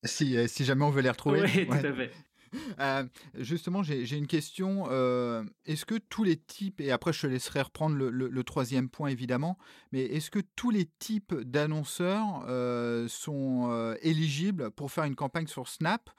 Si, 0.03 0.37
si 0.47 0.65
jamais 0.65 0.83
on 0.83 0.89
veut 0.89 1.01
les 1.01 1.09
retrouver. 1.09 1.41
Oui, 1.41 1.65
tout 1.65 1.73
à 1.73 1.93
fait. 1.93 2.11
Euh, 2.79 3.05
justement, 3.35 3.83
j'ai 3.83 4.17
une 4.17 4.27
question. 4.27 4.85
Euh, 4.89 5.43
est-ce 5.65 5.85
que 5.85 5.95
tous 5.95 6.23
les 6.23 6.37
types, 6.37 6.81
et 6.81 6.91
après 6.91 7.13
je 7.13 7.21
te 7.21 7.27
laisserai 7.27 7.61
reprendre 7.61 7.95
le, 7.95 8.43
troisième 8.43 8.89
point 8.89 9.09
évidemment, 9.09 9.57
mais 9.91 10.01
est-ce 10.01 10.31
que 10.31 10.39
tous 10.55 10.69
les 10.69 10.85
types 10.99 11.33
d'annonceurs 11.33 12.45
euh, 12.47 13.07
sont 13.07 13.95
éligibles 14.01 14.71
pour 14.71 14.91
faire 14.91 15.05
une 15.05 15.15
campagne 15.15 15.47
sur 15.47 15.67
Snap 15.67 16.09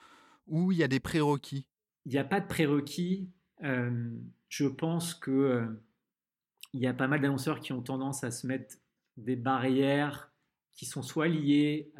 ou 0.47 0.71
il 0.71 0.77
y 0.77 0.83
a 0.83 0.87
des 0.87 0.99
prérequis? 0.99 1.67
Il 2.05 2.11
n'y 2.11 2.17
a 2.17 2.23
pas 2.23 2.39
de 2.39 2.47
prérequis. 2.47 3.29
je 3.61 4.65
pense 4.65 5.13
que 5.13 5.67
il 6.73 6.81
y 6.81 6.87
a 6.87 6.93
pas 6.93 7.07
mal 7.07 7.21
d'annonceurs 7.21 7.59
qui 7.59 7.73
ont 7.73 7.81
tendance 7.81 8.23
à 8.23 8.31
se 8.31 8.47
mettre 8.47 8.75
des 9.17 9.35
barrières 9.35 10.31
qui 10.73 10.85
sont 10.85 11.01
soit 11.01 11.27
liées 11.27 11.91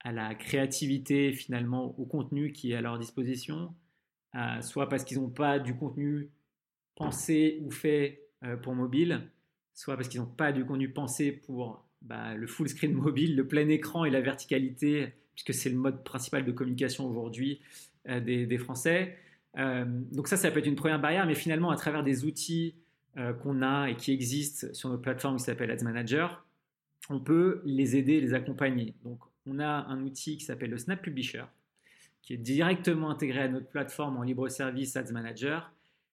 à 0.00 0.12
la 0.12 0.34
créativité 0.34 1.32
finalement 1.32 1.98
au 1.98 2.04
contenu 2.04 2.52
qui 2.52 2.72
est 2.72 2.76
à 2.76 2.80
leur 2.80 2.98
disposition, 2.98 3.74
euh, 4.34 4.60
soit 4.60 4.88
parce 4.88 5.04
qu'ils 5.04 5.20
n'ont 5.20 5.30
pas 5.30 5.58
du 5.58 5.74
contenu 5.74 6.30
pensé 6.94 7.60
ou 7.62 7.70
fait 7.70 8.22
euh, 8.44 8.56
pour 8.56 8.74
mobile, 8.74 9.28
soit 9.74 9.96
parce 9.96 10.08
qu'ils 10.08 10.20
n'ont 10.20 10.26
pas 10.26 10.52
du 10.52 10.64
contenu 10.64 10.90
pensé 10.90 11.32
pour 11.32 11.84
bah, 12.02 12.34
le 12.34 12.46
full 12.46 12.68
screen 12.68 12.92
mobile, 12.94 13.36
le 13.36 13.46
plein 13.46 13.68
écran 13.68 14.04
et 14.04 14.10
la 14.10 14.20
verticalité, 14.20 15.12
puisque 15.34 15.54
c'est 15.54 15.70
le 15.70 15.76
mode 15.76 16.04
principal 16.04 16.44
de 16.44 16.52
communication 16.52 17.08
aujourd'hui 17.08 17.60
euh, 18.08 18.20
des, 18.20 18.58
Français. 18.58 19.16
donc 19.56 20.28
ça, 20.28 20.36
ça 20.36 20.50
peut 20.50 20.60
être 20.60 20.66
une 20.66 20.76
première 20.76 21.00
barrière, 21.00 21.26
mais 21.26 21.34
finalement, 21.34 21.70
à 21.70 21.76
travers 21.76 22.04
des 22.04 22.24
outils 22.24 22.74
qu'on 23.42 23.62
a 23.62 23.88
et 23.88 23.96
qui 23.96 24.12
existent 24.12 24.68
sur 24.72 24.90
notre 24.90 25.02
plateforme 25.02 25.38
qui 25.38 25.42
s'appelle 25.42 25.72
Ads 25.72 25.82
Manager, 25.82 26.46
on 27.10 27.18
peut 27.18 27.62
les 27.64 27.96
aider, 27.96 28.20
les 28.20 28.32
accompagner. 28.32 28.94
Donc 29.02 29.18
on 29.46 29.58
a 29.58 29.66
un 29.66 30.02
outil 30.02 30.36
qui 30.36 30.44
s'appelle 30.44 30.70
le 30.70 30.78
Snap 30.78 31.02
Publisher, 31.02 31.44
qui 32.22 32.34
est 32.34 32.38
directement 32.38 33.10
intégré 33.10 33.40
à 33.40 33.48
notre 33.48 33.68
plateforme 33.68 34.16
en 34.16 34.22
libre 34.22 34.48
service 34.48 34.96
Ads 34.96 35.12
Manager, 35.12 35.72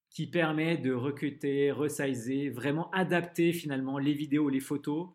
qui 0.09 0.27
permet 0.27 0.77
de 0.77 0.93
recruter, 0.93 1.71
resizer, 1.71 2.49
vraiment 2.49 2.89
adapter 2.91 3.51
finalement 3.51 3.97
les 3.97 4.13
vidéos, 4.13 4.47
les 4.47 4.61
photos 4.61 5.09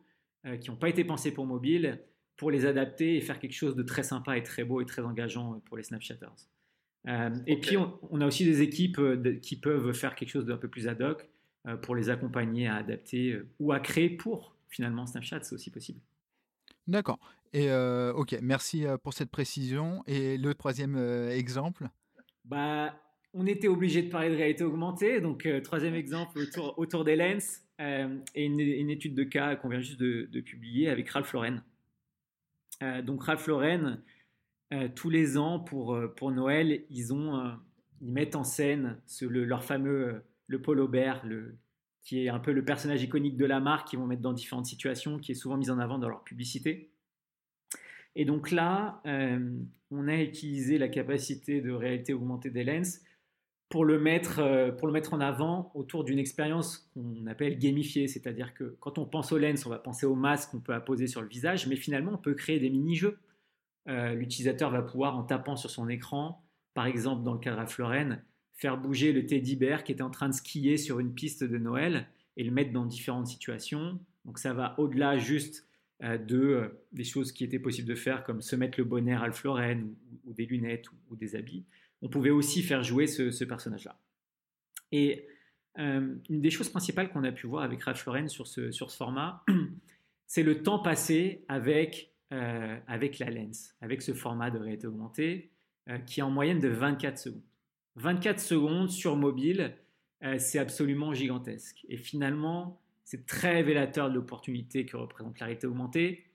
euh, 0.45 0.59
qui 0.59 0.71
n'ont 0.71 0.77
pas 0.77 0.91
été 0.91 1.05
pensées 1.05 1.33
pour 1.33 1.47
mobile, 1.47 2.01
pour 2.37 2.51
les 2.51 2.67
adapter 2.67 3.17
et 3.17 3.23
faire 3.23 3.39
quelque 3.39 3.55
chose 3.55 3.77
de 3.77 3.83
très 3.83 4.03
sympa 4.03 4.37
et 4.37 4.43
très 4.43 4.63
beau 4.63 4.83
et 4.83 4.85
très 4.85 5.01
engageant 5.03 5.61
pour 5.65 5.79
les 5.79 5.85
Snapchatters. 5.85 6.29
Euh, 7.09 7.31
et 7.47 7.59
puis, 7.59 7.79
on, 7.79 8.21
a 8.21 8.27
aussi 8.27 8.45
des 8.45 8.61
équipes 8.61 8.99
euh, 8.99 9.39
qui 9.41 9.57
peuvent 9.57 9.95
faire 9.95 10.15
quelque 10.15 10.29
chose 10.29 10.45
d'un 10.45 10.59
peu 10.59 10.69
plus 10.69 10.87
ad 10.87 11.01
hoc 11.01 11.27
pour 11.83 11.95
les 11.95 12.09
accompagner 12.09 12.69
à 12.69 12.77
adapter 12.77 13.39
ou 13.59 13.73
à 13.73 13.81
créer 13.81 14.09
pour 14.09 14.57
finalement 14.71 15.07
Snapchat, 15.07 15.43
c'est 15.43 15.55
aussi 15.55 15.71
possible. 15.71 16.01
D'accord. 16.91 17.21
Et 17.53 17.71
ok, 17.71 18.37
merci 18.43 18.85
pour 19.03 19.15
cette 19.15 19.31
précision. 19.31 20.03
Et 20.07 20.37
le 20.37 20.55
troisième 20.55 20.97
exemple? 21.31 21.89
Bah, 22.45 22.95
On 23.33 23.47
était 23.47 23.69
obligé 23.69 24.03
de 24.03 24.11
parler 24.11 24.31
de 24.31 24.37
réalité 24.37 24.65
augmentée. 24.65 25.21
Donc, 25.21 25.49
troisième 25.63 25.95
exemple 25.95 26.41
autour, 26.77 27.05
des 27.05 27.15
lens 27.15 27.63
et 27.79 28.45
une, 28.45 28.91
étude 28.91 29.15
de 29.15 29.23
cas 29.23 29.55
qu'on 29.57 29.69
vient 29.69 29.81
juste 29.81 30.01
de, 30.01 30.41
publier 30.41 30.89
avec 30.89 31.09
Ralph 31.11 31.33
Lauren. 31.33 31.63
donc, 33.05 33.23
Ralph 33.23 33.47
Lauren, 33.47 33.99
tous 34.97 35.11
les 35.11 35.39
ans 35.39 35.61
pour, 35.61 35.97
pour 36.17 36.33
Noël, 36.33 36.85
ils, 36.91 37.13
ont, 37.13 37.57
ils 38.01 38.13
mettent 38.13 38.37
en 38.37 38.45
scène 38.45 39.01
leur 39.23 39.63
fameux 39.65 40.23
le 40.49 40.61
polo 40.61 40.89
bear, 40.89 41.25
le, 41.25 41.57
qui 42.03 42.25
est 42.25 42.29
un 42.29 42.39
peu 42.39 42.53
le 42.53 42.65
personnage 42.65 43.03
iconique 43.03 43.37
de 43.37 43.45
la 43.45 43.61
marque 43.61 43.89
qu'ils 43.89 43.99
vont 43.99 44.07
mettre 44.07 44.23
dans 44.23 44.33
différentes 44.33 44.67
situations, 44.67 45.19
qui 45.19 45.33
est 45.33 45.35
souvent 45.35 45.57
mis 45.57 45.71
en 45.71 45.79
avant 45.79 45.99
dans 45.99 46.09
leur 46.09 46.25
publicité. 46.25 46.91
Et 48.17 48.25
donc 48.25 48.51
là, 48.51 49.01
euh, 49.07 49.59
on 49.91 50.09
a 50.09 50.17
utilisé 50.17 50.79
la 50.79 50.89
capacité 50.89 51.61
de 51.61 51.71
réalité 51.71 52.13
augmentée 52.13 52.51
des 52.51 52.65
lens 52.65 53.01
pour 53.69 53.85
le 53.85 54.01
mettre, 54.01 54.41
euh, 54.41 54.73
pour 54.73 54.89
le 54.89 54.93
mettre 54.93 55.15
en 55.15 55.21
avant 55.21 55.71
autour 55.75 56.03
d'une 56.03 56.19
expérience 56.19 56.91
qu'on 56.93 57.27
appelle 57.29 57.57
gamifiée, 57.57 58.09
c'est-à-dire 58.09 58.53
que 58.53 58.77
quand 58.81 58.99
on 58.99 59.07
pense 59.07 59.31
aux 59.31 59.39
lens, 59.39 59.65
on 59.65 59.71
va 59.71 59.79
penser 59.79 60.07
au 60.07 60.17
masque 60.17 60.51
qu'on 60.51 60.61
peut 60.61 60.75
apposer 60.75 61.07
sur 61.07 61.23
le 61.23 61.29
visage, 61.29 61.69
mais 61.69 61.77
finalement 61.77 62.13
on 62.15 62.19
peut 62.19 62.35
créer 62.35 62.59
des 62.59 62.69
mini-jeux. 62.69 63.19
Euh, 63.89 64.15
l'utilisateur 64.15 64.71
va 64.71 64.83
pouvoir, 64.83 65.17
en 65.17 65.23
tapant 65.23 65.55
sur 65.55 65.71
son 65.71 65.89
écran, 65.89 66.45
par 66.75 66.87
exemple 66.87 67.23
dans 67.23 67.33
le 67.33 67.39
cadre 67.39 67.61
à 67.61 67.67
Florène, 67.67 68.25
faire 68.61 68.77
bouger 68.77 69.13
le 69.13 69.25
teddy 69.25 69.57
bear 69.57 69.83
qui 69.85 69.93
était 69.93 70.03
en 70.03 70.11
train 70.11 70.29
de 70.29 70.35
skier 70.35 70.77
sur 70.77 71.01
une 71.01 71.15
piste 71.15 71.43
de 71.43 71.57
Noël 71.57 72.07
et 72.37 72.45
le 72.45 72.51
mettre 72.51 72.73
dans 72.73 72.85
différentes 72.85 73.27
situations. 73.27 73.99
Donc 74.27 74.39
ça 74.39 74.53
va 74.53 74.79
au-delà 74.79 75.17
juste 75.17 75.67
euh, 76.03 76.19
de 76.19 76.39
euh, 76.39 76.69
des 76.93 77.05
choses 77.05 77.33
qui 77.33 77.43
étaient 77.43 77.59
possibles 77.59 77.89
de 77.89 77.95
faire 77.95 78.23
comme 78.23 78.43
se 78.43 78.55
mettre 78.57 78.79
le 78.79 78.85
bonnet 78.85 79.17
Ralph 79.17 79.43
Lauren 79.45 79.95
ou, 80.27 80.35
des 80.35 80.45
lunettes 80.45 80.85
ou, 81.11 81.17
des 81.17 81.37
habits. 81.37 81.65
On 82.03 82.11
pouvait 82.11 82.31
aussi 82.31 82.63
faire 82.63 82.83
jouer 82.83 83.07
ce, 83.07 83.45
personnage-là. 83.45 83.99
Et 84.93 85.27
euh, 85.79 86.15
une 86.29 86.41
des 86.43 86.51
choses 86.51 86.69
principales 86.69 87.11
qu'on 87.11 87.25
a 87.25 87.33
pu 87.33 87.47
voir 87.47 87.63
avec 87.63 87.83
Ralph 87.83 88.05
Lauren 88.05 88.29
sur 88.29 88.47
ce, 88.47 88.71
sur 88.73 88.91
ce 88.91 88.97
format, 88.99 89.43
c'est 90.27 90.43
le 90.43 90.63
temps 90.63 90.81
passé 90.81 91.47
avec, 91.49 92.13
avec 92.31 93.19
la 93.19 93.31
lens, 93.31 93.75
avec 93.81 94.03
ce 94.03 94.15
format 94.15 94.51
de 94.51 94.59
réalité 94.59 94.87
augmentée, 94.87 95.51
qui 96.07 96.21
est 96.21 96.23
en 96.23 96.31
moyenne 96.31 96.61
de 96.61 96.69
24 96.69 97.19
secondes. 97.19 97.50
24 97.97 98.41
secondes 98.41 98.91
sur 98.91 99.17
mobile, 99.17 99.77
euh, 100.23 100.39
c'est 100.39 100.59
absolument 100.59 101.15
gigantesque. 101.15 101.85
Et 101.89 101.97
finalement, 101.97 102.81
c'est 103.05 103.27
très 103.27 103.55
révélateur 103.55 104.11
de 104.11 104.15
l'opportunité 104.15 104.85
que 104.87 104.97
représente 104.97 105.39
la 105.41 105.47
réalité 105.47 105.67
augmentée. 105.67 106.27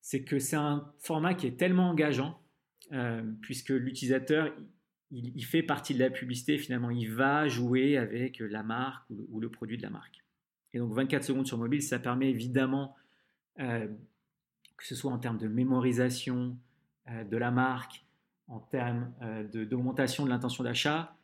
C'est 0.00 0.24
que 0.24 0.38
c'est 0.38 0.56
un 0.56 0.92
format 0.98 1.34
qui 1.34 1.46
est 1.46 1.56
tellement 1.56 1.90
engageant, 1.90 2.40
euh, 2.92 3.22
puisque 3.42 3.70
l'utilisateur, 3.70 4.52
il, 5.10 5.44
fait 5.44 5.62
partie 5.62 5.94
de 5.94 6.00
la 6.00 6.10
publicité, 6.10 6.58
finalement, 6.58 6.90
il 6.90 7.12
va 7.12 7.48
jouer 7.48 7.96
avec 7.96 8.38
la 8.40 8.62
marque 8.62 9.08
ou, 9.10 9.40
le 9.40 9.50
produit 9.50 9.76
de 9.76 9.82
la 9.82 9.90
marque. 9.90 10.24
Et 10.72 10.78
donc 10.78 10.92
24 10.92 11.22
secondes 11.22 11.46
sur 11.46 11.58
mobile, 11.58 11.82
ça 11.82 11.98
permet 11.98 12.30
évidemment, 12.30 12.96
euh, 13.60 13.86
que 14.76 14.86
ce 14.86 14.94
soit 14.94 15.12
en 15.12 15.18
termes 15.18 15.38
de 15.38 15.48
mémorisation 15.48 16.58
de 17.08 17.36
la 17.36 17.52
marque, 17.52 18.05
en 18.48 18.60
termes 18.60 19.12
euh, 19.22 19.64
d'augmentation 19.64 20.24
de, 20.24 20.30
l'intention 20.30 20.64
d'achat, 20.64 21.16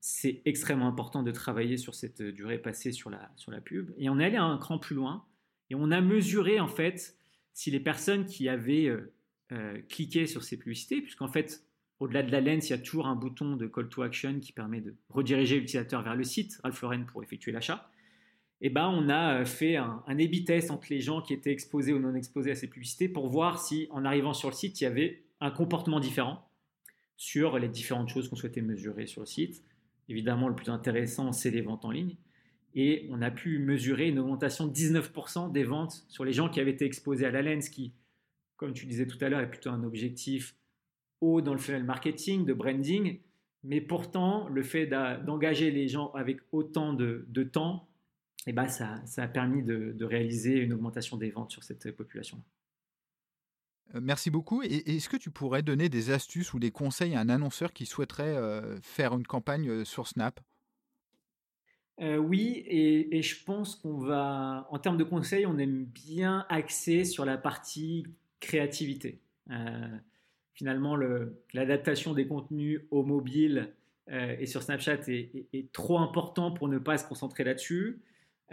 c'est 0.00 0.42
extrêmement 0.44 0.86
important 0.86 1.22
de 1.22 1.30
travailler 1.32 1.76
sur 1.76 1.94
cette 1.94 2.22
durée 2.22 2.58
passée 2.58 2.92
sur 2.92 3.10
la, 3.10 3.30
sur 3.36 3.50
la 3.50 3.60
pub. 3.60 3.92
Et 3.98 4.08
on 4.08 4.18
est 4.18 4.24
allé 4.24 4.36
un 4.36 4.56
cran 4.58 4.78
plus 4.78 4.94
loin 4.94 5.24
et 5.70 5.74
on 5.74 5.90
a 5.90 6.00
mesuré 6.00 6.60
en 6.60 6.68
fait 6.68 7.16
si 7.52 7.70
les 7.70 7.80
personnes 7.80 8.26
qui 8.26 8.48
avaient 8.48 8.86
euh, 8.86 9.12
euh, 9.52 9.80
cliqué 9.88 10.26
sur 10.26 10.44
ces 10.44 10.56
publicités, 10.56 11.00
puisqu'en 11.00 11.26
fait, 11.26 11.64
au-delà 11.98 12.22
de 12.22 12.30
la 12.30 12.40
lens, 12.40 12.68
il 12.68 12.70
y 12.70 12.74
a 12.74 12.78
toujours 12.78 13.08
un 13.08 13.16
bouton 13.16 13.56
de 13.56 13.66
call 13.66 13.88
to 13.88 14.02
action 14.02 14.38
qui 14.38 14.52
permet 14.52 14.80
de 14.80 14.94
rediriger 15.08 15.58
l'utilisateur 15.58 16.02
vers 16.02 16.14
le 16.14 16.22
site 16.22 16.60
Ralph 16.62 16.80
Lauren 16.80 17.04
pour 17.04 17.24
effectuer 17.24 17.50
l'achat. 17.50 17.90
Et 18.60 18.66
eh 18.66 18.70
ben, 18.70 18.88
on 18.88 19.08
a 19.08 19.44
fait 19.44 19.76
un, 19.76 20.02
un 20.06 20.18
A-B 20.18 20.44
test 20.44 20.72
entre 20.72 20.88
les 20.90 21.00
gens 21.00 21.22
qui 21.22 21.32
étaient 21.32 21.52
exposés 21.52 21.92
ou 21.92 22.00
non 22.00 22.16
exposés 22.16 22.50
à 22.50 22.54
ces 22.56 22.66
publicités 22.68 23.08
pour 23.08 23.28
voir 23.28 23.60
si, 23.60 23.86
en 23.90 24.04
arrivant 24.04 24.34
sur 24.34 24.48
le 24.48 24.54
site, 24.54 24.80
il 24.80 24.84
y 24.84 24.86
avait 24.88 25.22
un 25.40 25.52
comportement 25.52 26.00
différent 26.00 26.47
sur 27.18 27.58
les 27.58 27.68
différentes 27.68 28.08
choses 28.08 28.28
qu'on 28.28 28.36
souhaitait 28.36 28.62
mesurer 28.62 29.06
sur 29.06 29.20
le 29.20 29.26
site. 29.26 29.62
Évidemment, 30.08 30.48
le 30.48 30.54
plus 30.54 30.70
intéressant, 30.70 31.32
c'est 31.32 31.50
les 31.50 31.60
ventes 31.60 31.84
en 31.84 31.90
ligne. 31.90 32.16
Et 32.74 33.08
on 33.10 33.20
a 33.20 33.30
pu 33.30 33.58
mesurer 33.58 34.08
une 34.08 34.20
augmentation 34.20 34.68
de 34.68 34.72
19% 34.72 35.50
des 35.50 35.64
ventes 35.64 36.04
sur 36.08 36.24
les 36.24 36.32
gens 36.32 36.48
qui 36.48 36.60
avaient 36.60 36.70
été 36.70 36.84
exposés 36.84 37.26
à 37.26 37.32
la 37.32 37.42
lens, 37.42 37.68
qui, 37.68 37.92
comme 38.56 38.72
tu 38.72 38.86
disais 38.86 39.06
tout 39.06 39.18
à 39.20 39.28
l'heure, 39.28 39.40
est 39.40 39.50
plutôt 39.50 39.70
un 39.70 39.82
objectif 39.82 40.54
haut 41.20 41.40
dans 41.40 41.52
le 41.52 41.58
funnel 41.58 41.82
marketing, 41.82 42.46
de 42.46 42.54
branding. 42.54 43.18
Mais 43.64 43.80
pourtant, 43.80 44.48
le 44.48 44.62
fait 44.62 44.86
d'engager 44.86 45.72
les 45.72 45.88
gens 45.88 46.12
avec 46.12 46.38
autant 46.52 46.92
de, 46.92 47.26
temps, 47.42 47.88
eh 48.46 48.52
ben 48.52 48.68
ça, 48.68 49.02
a 49.16 49.28
permis 49.28 49.64
de, 49.64 49.92
de 49.92 50.04
réaliser 50.04 50.58
une 50.58 50.72
augmentation 50.72 51.16
des 51.16 51.30
ventes 51.30 51.50
sur 51.50 51.64
cette 51.64 51.90
population-là. 51.96 52.44
Euh, 53.94 54.00
merci 54.02 54.30
beaucoup. 54.30 54.62
Et 54.62 54.96
est-ce 54.96 55.08
que 55.08 55.16
tu 55.16 55.30
pourrais 55.30 55.62
donner 55.62 55.88
des 55.88 56.10
astuces 56.10 56.52
ou 56.54 56.58
des 56.58 56.70
conseils 56.70 57.14
à 57.14 57.20
un 57.20 57.28
annonceur 57.28 57.72
qui 57.72 57.86
souhaiterait 57.86 58.36
euh, 58.36 58.78
faire 58.80 59.14
une 59.14 59.26
campagne 59.26 59.68
euh, 59.68 59.84
sur 59.84 60.06
Snap? 60.06 60.40
Oui, 62.00 62.62
et, 62.68 63.22
je 63.22 63.44
pense 63.44 63.74
qu'on 63.74 63.98
va, 63.98 64.68
en 64.70 64.78
termes 64.78 64.98
de 64.98 65.02
conseils, 65.02 65.46
on 65.46 65.58
aime 65.58 65.84
bien 65.84 66.46
axer 66.48 67.02
sur 67.02 67.24
la 67.24 67.36
partie 67.36 68.06
créativité. 68.38 69.20
finalement, 70.54 70.96
l'adaptation 71.52 72.14
des 72.14 72.28
contenus 72.28 72.82
au 72.92 73.02
mobile 73.02 73.74
et 74.06 74.46
sur 74.46 74.62
Snapchat 74.62 75.08
est, 75.08 75.48
est, 75.52 75.72
trop 75.72 75.98
important 75.98 76.52
pour 76.52 76.68
ne 76.68 76.78
pas 76.78 76.98
se 76.98 77.04
concentrer 77.04 77.42
là-dessus. 77.42 78.00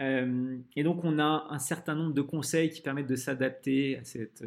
et 0.00 0.82
donc, 0.82 1.04
on 1.04 1.20
a 1.20 1.46
un 1.48 1.60
certain 1.60 1.94
nombre 1.94 2.14
de 2.14 2.22
conseils 2.22 2.70
qui 2.70 2.80
permettent 2.80 3.06
de 3.06 3.14
s'adapter 3.14 3.96
à 3.98 4.02
cette 4.02 4.42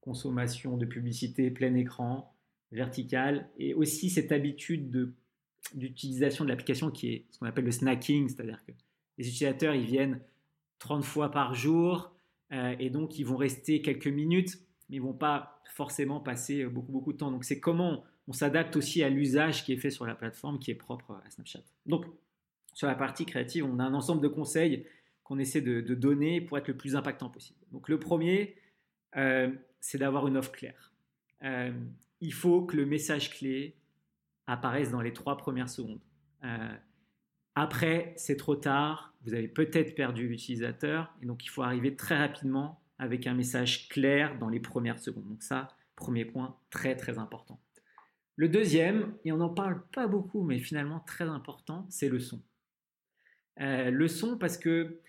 consommation 0.00 0.76
de 0.76 0.86
publicité 0.86 1.50
plein 1.50 1.74
écran, 1.74 2.34
verticale, 2.72 3.50
et 3.58 3.74
aussi 3.74 4.10
cette 4.10 4.32
habitude 4.32 5.14
d'utilisation 5.74 6.44
de 6.44 6.50
l'application 6.50 6.90
qui 6.90 7.08
est 7.08 7.26
ce 7.30 7.38
qu'on 7.38 7.46
appelle 7.46 7.64
le 7.64 7.72
snacking, 7.72 8.28
c'est-à-dire 8.28 8.64
que 8.64 8.72
les 9.18 9.28
utilisateurs, 9.28 9.74
ils 9.74 9.86
viennent 9.86 10.20
30 10.78 11.04
fois 11.04 11.30
par 11.30 11.54
jour, 11.54 12.14
euh, 12.52 12.74
et 12.78 12.90
donc 12.90 13.18
ils 13.18 13.24
vont 13.24 13.36
rester 13.36 13.82
quelques 13.82 14.06
minutes, 14.06 14.58
mais 14.88 14.96
ils 14.96 15.02
vont 15.02 15.12
pas 15.12 15.60
forcément 15.74 16.20
passer 16.20 16.64
beaucoup, 16.64 16.92
beaucoup 16.92 17.12
de 17.12 17.18
temps. 17.18 17.30
Donc 17.30 17.44
c'est 17.44 17.60
comment 17.60 18.04
on 18.28 18.32
s'adapte 18.32 18.76
aussi 18.76 19.02
à 19.02 19.08
l'usage 19.08 19.64
qui 19.64 19.72
est 19.72 19.76
fait 19.76 19.90
sur 19.90 20.06
la 20.06 20.14
plateforme, 20.14 20.58
qui 20.58 20.70
est 20.70 20.76
propre 20.76 21.20
à 21.24 21.30
Snapchat. 21.30 21.62
Donc 21.86 22.06
sur 22.74 22.86
la 22.86 22.94
partie 22.94 23.26
créative, 23.26 23.64
on 23.64 23.78
a 23.78 23.84
un 23.84 23.94
ensemble 23.94 24.22
de 24.22 24.28
conseils 24.28 24.86
qu'on 25.24 25.38
essaie 25.38 25.60
de, 25.60 25.80
donner 25.94 26.40
pour 26.40 26.58
être 26.58 26.68
le 26.68 26.76
plus 26.76 26.96
impactant 26.96 27.28
possible. 27.28 27.58
Donc 27.72 27.88
le 27.88 27.98
premier, 27.98 28.56
euh, 29.16 29.50
c'est 29.80 29.98
d'avoir 29.98 30.26
une 30.26 30.36
offre 30.36 30.52
claire. 30.52 30.92
Euh, 31.42 31.72
il 32.20 32.32
faut 32.32 32.62
que 32.62 32.76
le 32.76 32.86
message 32.86 33.30
clé 33.30 33.76
apparaisse 34.46 34.90
dans 34.90 35.00
les 35.00 35.12
trois 35.12 35.36
premières 35.36 35.68
secondes. 35.68 36.00
Euh, 36.44 36.74
après, 37.54 38.14
c'est 38.16 38.36
trop 38.36 38.56
tard, 38.56 39.14
vous 39.22 39.34
avez 39.34 39.48
peut-être 39.48 39.94
perdu 39.94 40.28
l'utilisateur, 40.28 41.14
et 41.22 41.26
donc 41.26 41.44
il 41.44 41.48
faut 41.48 41.62
arriver 41.62 41.96
très 41.96 42.16
rapidement 42.16 42.80
avec 42.98 43.26
un 43.26 43.34
message 43.34 43.88
clair 43.88 44.38
dans 44.38 44.48
les 44.48 44.60
premières 44.60 44.98
secondes. 44.98 45.28
Donc 45.28 45.42
ça, 45.42 45.68
premier 45.96 46.24
point, 46.24 46.56
très 46.70 46.96
très 46.96 47.18
important. 47.18 47.60
Le 48.36 48.48
deuxième, 48.48 49.14
et 49.24 49.32
on 49.32 49.38
n'en 49.38 49.50
parle 49.50 49.82
pas 49.92 50.06
beaucoup, 50.06 50.42
mais 50.42 50.58
finalement 50.58 51.00
très 51.00 51.24
important, 51.24 51.86
c'est 51.90 52.08
le 52.08 52.20
son. 52.20 52.42
Le 53.58 54.08
son 54.08 54.38
parce 54.38 54.56
que 54.56 55.00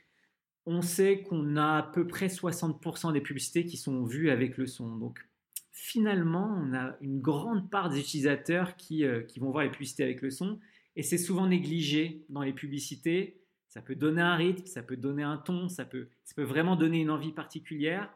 on 0.66 0.82
sait 0.82 1.24
qu'on 1.24 1.56
a 1.56 1.78
à 1.78 1.84
peu 1.84 2.08
près 2.08 2.28
60% 2.28 3.14
des 3.14 3.22
publicités 3.22 3.66
qui 3.66 3.78
sont 3.78 4.04
vues 4.04 4.30
avec 4.30 4.58
le 4.58 4.68
son. 4.68 4.96
Donc 4.96 5.28
finalement, 5.72 6.56
on 6.62 6.74
a 6.74 6.96
une 7.02 7.20
grande 7.20 7.70
part 7.70 7.90
des 7.90 8.00
utilisateurs 8.00 8.76
qui, 8.76 9.04
euh, 9.04 9.24
qui 9.24 9.40
vont 9.40 9.52
voir 9.52 9.64
les 9.64 9.72
publicités 9.72 10.04
avec 10.04 10.22
le 10.22 10.30
son 10.30 10.60
et 10.96 11.04
c'est 11.04 11.18
souvent 11.18 11.48
négligé 11.48 12.26
dans 12.30 12.42
les 12.42 12.54
publicités. 12.54 13.42
Ça 13.70 13.82
peut 13.82 13.96
donner 13.96 14.22
un 14.22 14.36
rythme, 14.36 14.66
ça 14.66 14.84
peut 14.84 14.98
donner 14.98 15.24
un 15.24 15.38
ton, 15.38 15.70
ça 15.70 15.86
peut, 15.86 16.10
ça 16.24 16.36
peut 16.36 16.44
vraiment 16.44 16.76
donner 16.76 17.02
une 17.02 17.10
envie 17.10 17.32
particulière. 17.32 18.14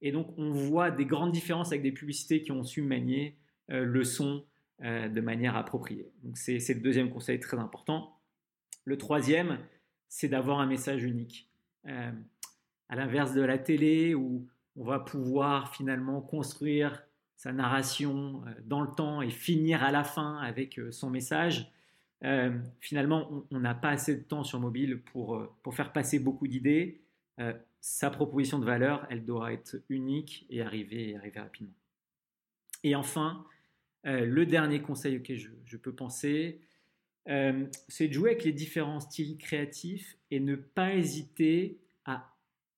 Et 0.00 0.12
donc 0.12 0.32
on 0.38 0.50
voit 0.50 0.90
des 0.90 1.04
grandes 1.04 1.32
différences 1.32 1.68
avec 1.68 1.82
des 1.82 1.92
publicités 1.92 2.42
qui 2.42 2.52
ont 2.52 2.64
su 2.64 2.82
manier 2.82 3.36
euh, 3.70 3.84
le 3.84 4.04
son 4.04 4.44
de 4.80 5.20
manière 5.20 5.54
appropriée. 5.54 6.10
Donc 6.24 6.36
c'est 6.36 6.58
le 6.74 6.80
deuxième 6.80 7.08
conseil 7.08 7.38
très 7.38 7.56
important. 7.56 8.18
Le 8.84 8.98
troisième, 8.98 9.60
c'est 10.08 10.26
d'avoir 10.26 10.58
un 10.58 10.66
message 10.66 11.04
unique. 11.04 11.51
Euh, 11.88 12.12
à 12.88 12.96
l'inverse 12.96 13.32
de 13.32 13.40
la 13.40 13.56
télé, 13.56 14.14
où 14.14 14.46
on 14.76 14.84
va 14.84 14.98
pouvoir 14.98 15.74
finalement 15.74 16.20
construire 16.20 17.02
sa 17.36 17.50
narration 17.52 18.42
euh, 18.46 18.50
dans 18.64 18.82
le 18.82 18.90
temps 18.90 19.22
et 19.22 19.30
finir 19.30 19.82
à 19.82 19.90
la 19.90 20.04
fin 20.04 20.36
avec 20.38 20.78
euh, 20.78 20.92
son 20.92 21.10
message, 21.10 21.70
finalement, 22.78 23.44
on 23.50 23.58
n'a 23.58 23.74
pas 23.74 23.88
assez 23.88 24.14
de 24.14 24.22
temps 24.22 24.44
sur 24.44 24.60
mobile 24.60 25.02
pour, 25.02 25.44
pour 25.64 25.74
faire 25.74 25.92
passer 25.92 26.20
beaucoup 26.20 26.46
d'idées. 26.46 27.02
sa 27.80 28.10
proposition 28.10 28.60
de 28.60 28.64
valeur, 28.64 29.08
elle 29.10 29.24
doit 29.24 29.52
être 29.52 29.82
unique 29.88 30.46
et 30.48 30.62
arriver, 30.62 31.16
arriver 31.16 31.40
rapidement. 31.40 31.74
Et 32.84 32.94
enfin, 32.94 33.44
le 34.04 34.44
dernier 34.46 34.82
conseil 34.82 35.16
auquel 35.16 35.36
je 35.64 35.76
peux 35.76 35.92
penser, 35.92 36.60
euh, 37.28 37.66
c'est 37.88 38.08
de 38.08 38.12
jouer 38.12 38.30
avec 38.30 38.44
les 38.44 38.52
différents 38.52 39.00
styles 39.00 39.36
créatifs 39.38 40.16
et 40.30 40.40
ne 40.40 40.56
pas 40.56 40.94
hésiter 40.94 41.78
à 42.04 42.34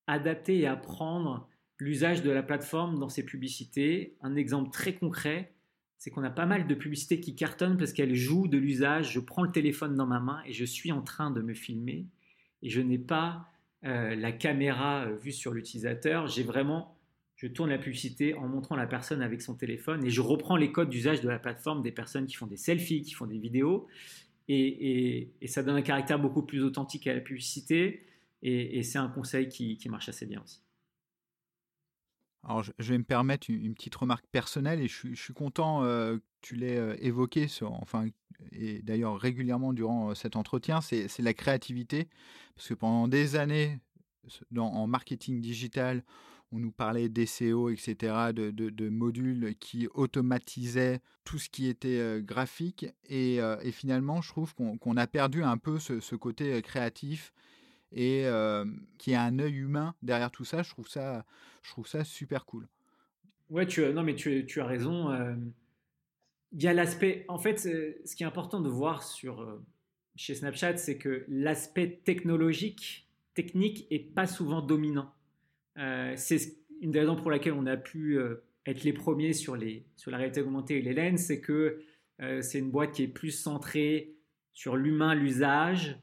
adapter 0.07 0.59
et 0.59 0.67
à 0.67 0.77
prendre 0.77 1.49
l'usage 1.79 2.23
de 2.23 2.31
la 2.31 2.43
plateforme 2.43 2.99
dans 2.99 3.09
ses 3.09 3.25
publicités. 3.25 4.17
Un 4.21 4.37
exemple 4.37 4.71
très 4.71 4.95
concret, 4.95 5.55
c'est 5.99 6.11
qu'on 6.11 6.23
a 6.23 6.31
pas 6.31 6.47
mal 6.47 6.67
de 6.67 6.75
publicités 6.75 7.21
qui 7.21 7.35
cartonnent 7.35 7.79
parce 7.79 7.93
qu'elles 7.93 8.15
jouent 8.15 8.49
de 8.49 8.59
l'usage. 8.59 9.13
Je 9.13 9.21
prends 9.21 9.43
le 9.43 9.51
téléphone 9.51 9.95
dans 9.95 10.07
ma 10.07 10.21
main 10.21 10.43
et 10.47 10.53
je 10.53 10.65
suis 10.65 10.93
en 10.93 11.01
train 11.01 11.31
de 11.31 11.41
me 11.41 11.55
filmer 11.55 12.07
et 12.63 12.69
je 12.69 12.81
n'ai 12.81 12.99
pas 12.99 13.49
euh, 13.85 14.15
la 14.15 14.33
caméra 14.33 15.05
euh, 15.05 15.17
vue 15.17 15.33
sur 15.33 15.53
l'utilisateur. 15.53 16.27
J'ai 16.27 16.43
vraiment, 16.43 16.99
je 17.37 17.47
tourne 17.47 17.71
la 17.71 17.79
publicité 17.79 18.35
en 18.35 18.47
montrant 18.47 18.77
la 18.77 18.87
personne 18.87 19.23
avec 19.23 19.41
son 19.41 19.55
téléphone 19.55 20.05
et 20.05 20.11
je 20.11 20.21
reprends 20.21 20.57
les 20.57 20.71
codes 20.71 20.91
d'usage 20.91 21.23
de 21.23 21.29
la 21.29 21.39
plateforme 21.39 21.83
des 21.83 21.93
personnes 21.93 22.27
qui 22.27 22.35
font 22.35 22.47
des 22.47 22.59
selfies, 22.59 23.03
qui 23.03 23.13
font 23.13 23.27
des 23.27 23.39
vidéos 23.39 23.89
et, 24.49 25.33
ça 25.47 25.63
donne 25.63 25.77
un 25.77 25.83
caractère 25.83 26.19
beaucoup 26.19 26.43
plus 26.43 26.63
authentique 26.63 27.07
à 27.07 27.15
la 27.15 27.21
publicité. 27.21 28.07
Et, 28.43 28.83
c'est 28.83 28.99
un 28.99 29.09
conseil 29.09 29.49
qui, 29.49 29.89
marche 29.89 30.09
assez 30.09 30.27
bien 30.27 30.43
aussi. 30.43 30.61
Alors, 32.43 32.63
je, 32.63 32.73
vais 32.79 32.99
me 32.99 33.05
permettre 33.05 33.49
une, 33.49 33.75
petite 33.75 33.95
remarque 33.95 34.27
personnelle 34.31 34.81
et 34.81 34.89
je, 34.89 35.15
suis 35.15 35.33
content 35.33 35.83
euh, 35.83 36.17
que 36.17 36.23
tu 36.43 36.57
l'aies 36.57 36.77
euh, 36.77 36.95
évoqué, 37.01 37.47
enfin, 37.63 38.07
et 38.53 38.83
d'ailleurs 38.83 39.19
régulièrement 39.19 39.73
durant 39.73 40.11
euh, 40.11 40.15
cet 40.15 40.37
entretien, 40.37 40.83
c'est 40.83 41.19
la 41.21 41.33
créativité. 41.33 42.09
Parce 42.55 42.69
que 42.69 42.75
pendant 42.75 43.09
des 43.09 43.37
années, 43.37 43.79
en 44.57 44.87
marketing 44.87 45.41
digital, 45.41 46.05
on 46.53 46.59
nous 46.59 46.71
parlait 46.71 47.09
d'SEO, 47.09 47.71
etc., 47.71 48.33
de, 48.33 48.89
modules 48.89 49.55
qui 49.59 49.89
automatisaient 49.95 51.01
tout 51.25 51.39
ce 51.39 51.49
qui 51.49 51.67
était 51.67 51.99
euh, 51.99 52.21
graphique. 52.21 52.87
Euh, 53.11 53.59
et, 53.63 53.73
finalement, 53.73 54.23
je 54.23 54.29
trouve 54.29 54.55
qu'on 54.55 54.97
a 54.97 55.07
perdu 55.07 55.43
un 55.43 55.57
peu 55.57 55.79
ce, 55.79 56.15
côté 56.15 56.55
euh, 56.55 56.61
créatif 56.61 57.33
et 57.93 58.27
qui 58.99 59.15
a 59.15 59.23
un 59.23 59.39
œil 59.39 59.55
humain 59.55 59.95
derrière 60.03 60.33
tout 60.33 60.45
ça. 60.45 60.63
Je 60.63 60.71
trouve 60.71 60.89
ça, 60.89 61.25
je 61.63 61.71
trouve 61.71 61.87
ça 61.87 62.03
super 62.03 62.45
cool. 62.45 62.67
Ouais, 63.51 63.67
tu 63.67 63.85
non, 63.93 64.03
mais 64.03 64.17
tu 64.17 64.61
as 64.61 64.67
raison. 64.67 65.15
Il 66.51 66.63
y 66.63 66.67
a 66.67 66.75
l'aspect. 66.75 67.25
En 67.29 67.39
fait, 67.39 67.61
ce 67.61 68.17
qui 68.17 68.25
est 68.25 68.27
important 68.27 68.61
de 68.61 68.69
voir 68.69 69.05
sur, 69.05 69.61
chez 70.17 70.35
Snapchat, 70.35 70.77
c'est 70.77 70.99
que 70.99 71.25
l'aspect 71.29 72.01
technologique, 72.05 73.09
technique, 73.35 73.87
est 73.91 74.01
pas 74.01 74.27
souvent 74.27 74.61
dominant. 74.61 75.14
Euh, 75.79 76.13
c'est 76.17 76.57
une 76.81 76.91
des 76.91 77.01
raisons 77.01 77.17
pour 77.17 77.31
laquelle 77.31 77.55
on 77.55 77.67
a 77.67 77.77
pu 77.77 78.19
euh, 78.19 78.45
être 78.67 78.85
les 78.85 78.93
premiers 78.93 79.33
sur, 79.33 79.57
les, 79.57 79.87
sur 79.97 80.11
la 80.11 80.19
réalité 80.19 80.41
augmentée 80.41 80.79
et 80.79 80.83
les 80.83 81.17
c'est 81.17 81.41
que 81.41 81.83
euh, 82.21 82.41
c'est 82.43 82.59
une 82.59 82.71
boîte 82.71 82.93
qui 82.93 83.03
est 83.03 83.09
plus 83.09 83.31
centrée 83.31 84.15
sur 84.53 84.77
l'humain, 84.77 85.15
l'usage. 85.15 85.99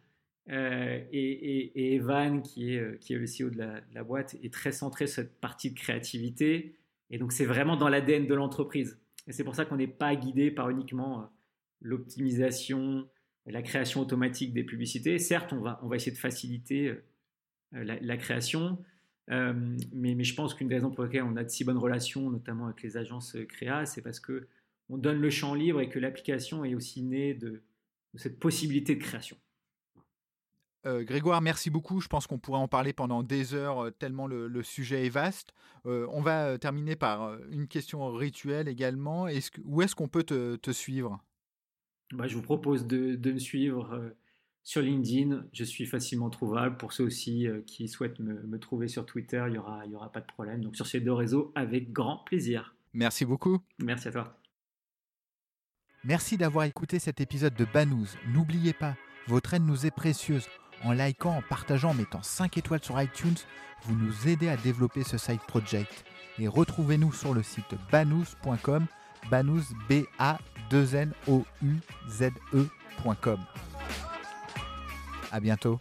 Et, 0.48 1.94
Evan, 1.96 2.42
qui 2.42 2.74
est, 2.74 3.00
qui 3.00 3.14
est 3.14 3.18
le 3.18 3.26
CEO 3.26 3.50
de 3.52 3.58
la, 3.94 4.04
boîte, 4.04 4.36
est 4.44 4.52
très 4.52 4.74
centré 4.74 5.08
sur 5.08 5.24
cette 5.24 5.40
partie 5.40 5.72
de 5.72 5.80
créativité. 5.80 6.76
Et 7.10 7.18
donc, 7.18 7.32
c'est 7.32 7.46
vraiment 7.46 7.78
dans 7.78 7.88
l'ADN 7.88 8.28
de 8.28 8.34
l'entreprise. 8.34 9.00
Et 9.28 9.32
c'est 9.32 9.46
pour 9.46 9.56
ça 9.56 9.64
qu'on 9.64 9.78
n'est 9.78 9.88
pas 9.88 10.14
guidé 10.14 10.52
par 10.52 10.70
uniquement 10.70 11.32
l'optimisation, 11.80 13.08
la 13.46 13.62
création 13.62 14.02
automatique 14.02 14.52
des 14.52 14.66
publicités. 14.66 15.20
Certes, 15.20 15.54
on 15.54 15.62
va, 15.62 15.80
on 15.84 15.88
va 15.88 15.96
essayer 15.96 16.12
de 16.12 16.18
faciliter 16.18 16.96
la 17.72 18.18
création, 18.18 18.78
euh, 19.32 19.54
mais, 19.94 20.22
je 20.24 20.36
pense 20.36 20.54
qu'une 20.54 20.68
des 20.68 20.76
raisons 20.76 20.92
pour 20.92 21.06
lesquelles 21.06 21.24
on 21.24 21.36
a 21.38 21.44
de 21.44 21.50
si 21.50 21.64
bonnes 21.64 21.78
relations, 21.78 22.30
notamment 22.30 22.66
avec 22.66 22.82
les 22.84 22.98
agences 22.98 23.38
créa, 23.48 23.86
c'est 23.86 24.02
parce 24.02 24.20
que 24.20 24.48
on 24.90 24.98
donne 24.98 25.22
le 25.22 25.30
champ 25.30 25.54
libre 25.54 25.80
et 25.80 25.88
que 25.88 26.00
l'application 26.00 26.66
est 26.66 26.76
aussi 26.76 27.02
née 27.02 27.34
de, 27.34 27.62
cette 28.16 28.40
possibilité 28.40 28.96
de 28.96 29.02
création. 29.02 29.38
Euh, 30.86 31.04
Grégoire, 31.04 31.42
merci 31.42 31.70
beaucoup. 31.70 32.02
Je 32.02 32.08
pense 32.08 32.28
qu'on 32.28 32.40
pourrait 32.40 32.60
en 32.60 32.68
parler 32.68 32.92
pendant 32.92 33.24
des 33.24 33.54
heures, 33.54 33.86
euh, 33.86 33.92
tellement 33.92 34.28
le, 34.28 34.64
sujet 34.64 35.06
est 35.06 35.10
vaste. 35.10 35.54
on 35.86 36.22
va 36.22 36.58
terminer 36.58 36.98
par 36.98 37.38
une 37.52 37.68
question 37.68 38.12
rituelle 38.12 38.68
également. 38.68 39.28
Est 39.28 39.58
où 39.64 39.82
est-ce 39.82 39.96
qu'on 39.96 40.10
peut 40.10 40.24
te, 40.24 40.72
suivre? 40.72 41.24
Bah, 42.12 42.28
Je 42.28 42.36
vous 42.36 42.42
propose 42.42 42.86
de, 42.86 43.16
de 43.16 43.32
me 43.32 43.40
suivre 43.40 44.14
sur 44.64 44.82
LinkedIn, 44.82 45.46
je 45.54 45.64
suis 45.64 45.86
facilement 45.86 46.30
trouvable. 46.30 46.78
Pour 46.78 46.94
ceux 46.94 47.04
aussi 47.04 47.48
euh, 47.48 47.62
qui 47.66 47.88
souhaitent 47.88 48.20
me, 48.20 48.60
trouver 48.60 48.88
sur 48.88 49.06
Twitter, 49.06 49.44
il 49.48 49.54
n'y 49.54 49.58
aura, 49.58 49.86
y 49.86 49.96
aura 49.96 50.12
pas 50.12 50.22
de 50.22 50.28
problème. 50.28 50.62
Donc 50.62 50.76
sur 50.76 50.88
ces 50.88 51.00
deux 51.00 51.14
réseaux, 51.14 51.52
avec 51.56 51.92
grand 51.92 52.18
plaisir. 52.26 52.76
Merci 52.94 53.26
beaucoup. 53.26 53.60
Merci 53.80 54.10
à 54.10 54.12
toi. 54.12 54.38
Merci 56.04 56.38
d'avoir 56.38 56.66
écouté 56.66 57.00
cet 57.00 57.22
épisode 57.22 57.54
de 57.56 57.66
Banous. 57.66 58.08
N'oubliez 58.28 58.74
pas, 58.74 58.96
votre 59.28 59.54
aide 59.54 59.66
nous 59.66 59.86
est 59.86 59.92
précieuse. 59.92 60.48
En 60.84 60.94
likant, 60.94 61.38
en 61.38 61.44
partageant, 61.48 61.92
en 61.92 61.94
mettant 61.94 62.24
5 62.24 62.58
étoiles 62.58 62.84
sur 62.84 63.00
iTunes, 63.00 63.38
vous 63.84 63.96
nous 63.96 64.28
aidez 64.28 64.50
à 64.50 64.58
développer 64.58 65.04
ce 65.04 65.18
side 65.18 65.42
project. 65.48 66.06
Et 66.40 66.48
retrouvez-nous 66.48 67.14
sur 67.14 67.34
le 67.34 67.44
site 67.44 67.76
banous.com, 67.92 68.88
banous 69.30 69.64
b 69.88 70.06
a 70.18 70.40
2 70.72 70.96
n 70.96 71.14
o 71.28 71.46
u 71.62 71.76
z 72.10 72.32
e.com. 72.54 73.40
À 75.32 75.40
bientôt. 75.40 75.80